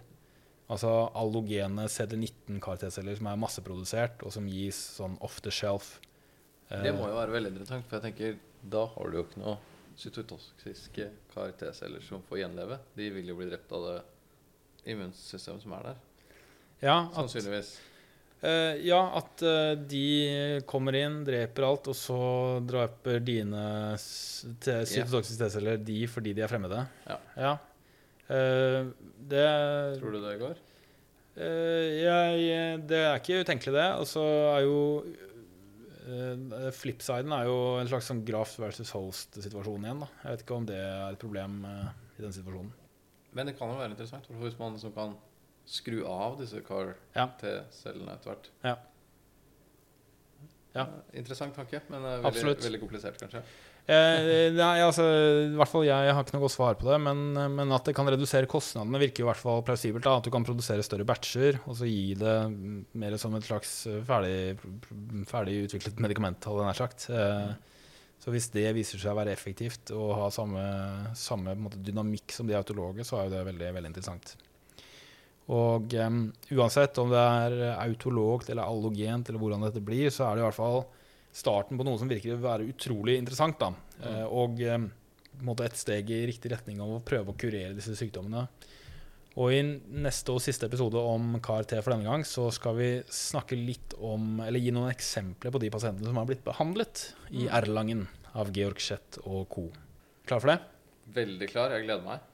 Altså 0.72 0.90
allogene 1.14 1.86
CD19 1.90 2.58
CAR-T-celler 2.62 3.18
som 3.18 3.30
er 3.30 3.40
masseprodusert, 3.40 4.26
og 4.26 4.34
som 4.34 4.48
gis 4.50 4.78
sånn 4.98 5.14
off 5.22 5.38
the 5.44 5.54
shelf. 5.54 5.96
Det 6.66 6.90
må 6.96 7.06
jo 7.06 7.18
være 7.20 7.36
veldig 7.36 7.52
interessant, 7.52 7.86
for 7.86 8.00
jeg 8.00 8.08
tenker 8.08 8.38
da 8.66 8.88
har 8.90 9.10
du 9.10 9.20
jo 9.20 9.26
ikke 9.28 9.42
noe 9.44 9.58
cytotoksiske 9.96 11.08
CAR-T-celler 11.32 12.04
som 12.04 12.22
får 12.28 12.42
gjenleve. 12.44 12.78
De 12.96 13.08
vil 13.14 13.32
jo 13.32 13.36
bli 13.38 13.48
drept 13.50 13.72
av 13.76 13.86
det 13.88 13.98
immunsystemet 14.92 15.64
som 15.64 15.74
er 15.78 15.90
der. 15.90 16.00
Ja, 16.84 16.96
at, 17.06 17.14
Sannsynligvis. 17.16 17.70
eh, 18.44 18.74
ja, 18.84 19.00
at 19.16 19.42
uh, 19.46 19.72
de 19.80 20.60
kommer 20.68 20.98
inn, 20.98 21.22
dreper 21.24 21.64
alt, 21.66 21.88
og 21.88 21.96
så 21.96 22.20
dreper 22.68 23.24
dine 23.24 23.64
cytotoksiske 23.96 25.40
T-celler 25.40 25.80
de 25.80 26.02
fordi 26.12 26.36
de 26.36 26.44
er 26.44 26.52
fremmede. 26.52 26.84
Ja. 27.08 27.56
Eh, 28.28 28.92
det 29.32 29.48
Tror 30.00 30.16
du 30.16 30.20
det 30.20 30.38
går? 30.42 30.62
Jeg, 31.36 32.78
det 32.88 33.00
er 33.04 33.18
ikke 33.18 33.42
utenkelig, 33.44 33.74
det. 33.76 33.88
Og 34.00 34.06
så 34.08 34.22
er 34.54 34.62
jo 34.64 34.78
uh, 36.06 36.70
Flipsiden 36.74 37.32
er 37.36 37.46
jo 37.48 37.56
en 37.80 37.88
slags 37.90 38.08
sånn 38.10 38.24
graft 38.26 38.58
versus 38.62 38.90
host-situasjon 38.94 39.86
igjen. 39.86 40.02
da. 40.04 40.08
Jeg 40.22 40.36
vet 40.36 40.44
ikke 40.46 40.58
om 40.58 40.66
det 40.68 40.80
er 40.80 41.06
et 41.12 41.22
problem 41.22 41.60
uh, 41.66 41.88
i 42.18 42.24
den 42.24 42.34
situasjonen. 42.34 42.72
Men 43.36 43.50
det 43.50 43.56
kan 43.58 43.68
jo 43.72 43.78
være 43.80 43.92
interessant 43.92 44.28
hvis 44.40 44.58
man 44.58 44.76
liksom 44.78 44.94
kan 44.96 45.16
skru 45.66 46.04
av 46.08 46.38
disse 46.40 46.60
Ja. 46.62 46.66
CAR-T-cellene 46.68 48.14
etter 48.14 48.30
hvert. 48.32 48.50
Ja. 48.64 48.76
Ja. 50.76 50.84
Eh, 50.84 51.18
Interessant 51.22 51.56
tanke, 51.56 51.80
men 51.92 52.04
eh, 52.04 52.20
veldig, 52.26 52.56
veldig 52.66 52.80
komplisert, 52.82 53.18
kanskje. 53.22 53.42
Eh, 53.86 54.50
nei, 54.50 54.80
altså, 54.82 55.04
i 55.46 55.52
hvert 55.54 55.70
fall 55.70 55.84
Jeg 55.86 56.10
har 56.10 56.24
ikke 56.24 56.34
noe 56.34 56.42
godt 56.42 56.54
svar 56.56 56.74
på 56.80 56.88
det, 56.88 56.96
men, 57.04 57.20
men 57.54 57.70
at 57.76 57.86
det 57.86 57.94
kan 57.94 58.08
redusere 58.10 58.48
kostnadene, 58.50 58.98
virker 58.98 59.22
i 59.22 59.28
hvert 59.28 59.38
fall 59.40 59.62
plausibelt. 59.66 60.04
da, 60.04 60.16
At 60.18 60.26
du 60.26 60.32
kan 60.34 60.46
produsere 60.46 60.82
større 60.86 61.06
batcher 61.06 61.60
og 61.64 61.78
så 61.78 61.86
gi 61.88 62.16
det 62.18 62.34
mer 62.98 63.16
som 63.22 63.36
et 63.38 63.46
slags 63.46 63.76
eh, 63.90 64.02
ferdig, 64.06 64.58
ferdig 65.30 65.60
utviklet 65.68 66.02
medikament. 66.02 66.44
hadde 66.50 66.66
jeg 66.72 66.80
sagt. 66.82 67.08
Eh, 67.14 67.54
så 68.16 68.32
hvis 68.32 68.48
det 68.54 68.70
viser 68.74 68.98
seg 68.98 69.12
å 69.12 69.18
være 69.20 69.34
effektivt 69.36 69.92
og 69.94 70.14
ha 70.18 70.28
samme, 70.34 70.62
samme 71.14 71.52
måte, 71.60 71.78
dynamikk 71.84 72.32
som 72.34 72.48
de 72.48 72.56
autologe, 72.58 73.04
så 73.06 73.20
er 73.20 73.28
jo 73.28 73.34
det 73.36 73.42
veldig, 73.52 73.72
veldig 73.76 73.90
interessant. 73.92 74.34
Og 75.54 75.92
um, 76.02 76.22
uansett 76.56 76.98
om 76.98 77.12
det 77.12 77.22
er 77.22 77.56
autologt 77.76 78.48
eller 78.50 78.66
allogent, 78.66 79.28
eller 79.28 79.42
hvordan 79.42 79.66
dette 79.68 79.82
blir, 79.84 80.10
så 80.10 80.26
er 80.26 80.36
det 80.36 80.42
i 80.42 80.46
hvert 80.48 80.58
fall 80.58 80.80
starten 81.36 81.78
på 81.78 81.84
noe 81.86 82.00
som 82.00 82.10
virker 82.10 82.36
å 82.36 82.42
være 82.42 82.70
utrolig 82.70 83.18
interessant. 83.20 83.60
Da. 83.60 83.70
Eh, 84.02 84.24
og 84.24 84.60
eh, 84.64 84.78
på 85.36 85.42
en 85.42 85.50
måte 85.50 85.66
et 85.66 85.78
steg 85.78 86.10
i 86.12 86.24
riktig 86.30 86.52
retning 86.52 86.80
av 86.80 86.96
å 86.96 87.04
prøve 87.04 87.32
å 87.32 87.38
kurere 87.38 87.76
disse 87.76 87.96
sykdommene. 87.98 88.46
Og 89.36 89.52
i 89.52 89.60
neste 90.00 90.32
og 90.32 90.40
siste 90.40 90.64
episode 90.64 90.96
om 90.96 91.34
CAR-T 91.44 91.76
for 91.82 91.92
denne 91.92 92.08
gang, 92.08 92.24
så 92.24 92.48
skal 92.54 92.78
vi 92.78 92.88
snakke 93.12 93.58
litt 93.58 93.92
om, 94.00 94.38
eller 94.40 94.62
gi 94.62 94.72
noen 94.72 94.88
eksempler 94.94 95.52
på 95.52 95.60
de 95.60 95.68
pasientene 95.74 96.08
som 96.08 96.16
har 96.16 96.28
blitt 96.30 96.46
behandlet 96.46 97.10
i 97.36 97.44
Erlangen 97.52 98.06
av 98.32 98.48
Georg 98.56 98.80
Schett 98.80 99.20
og 99.26 99.44
co. 99.52 99.66
Klar 100.26 100.40
for 100.40 100.54
det? 100.54 100.56
Veldig 101.18 101.50
klar. 101.52 101.76
Jeg 101.76 101.84
gleder 101.84 102.06
meg. 102.06 102.24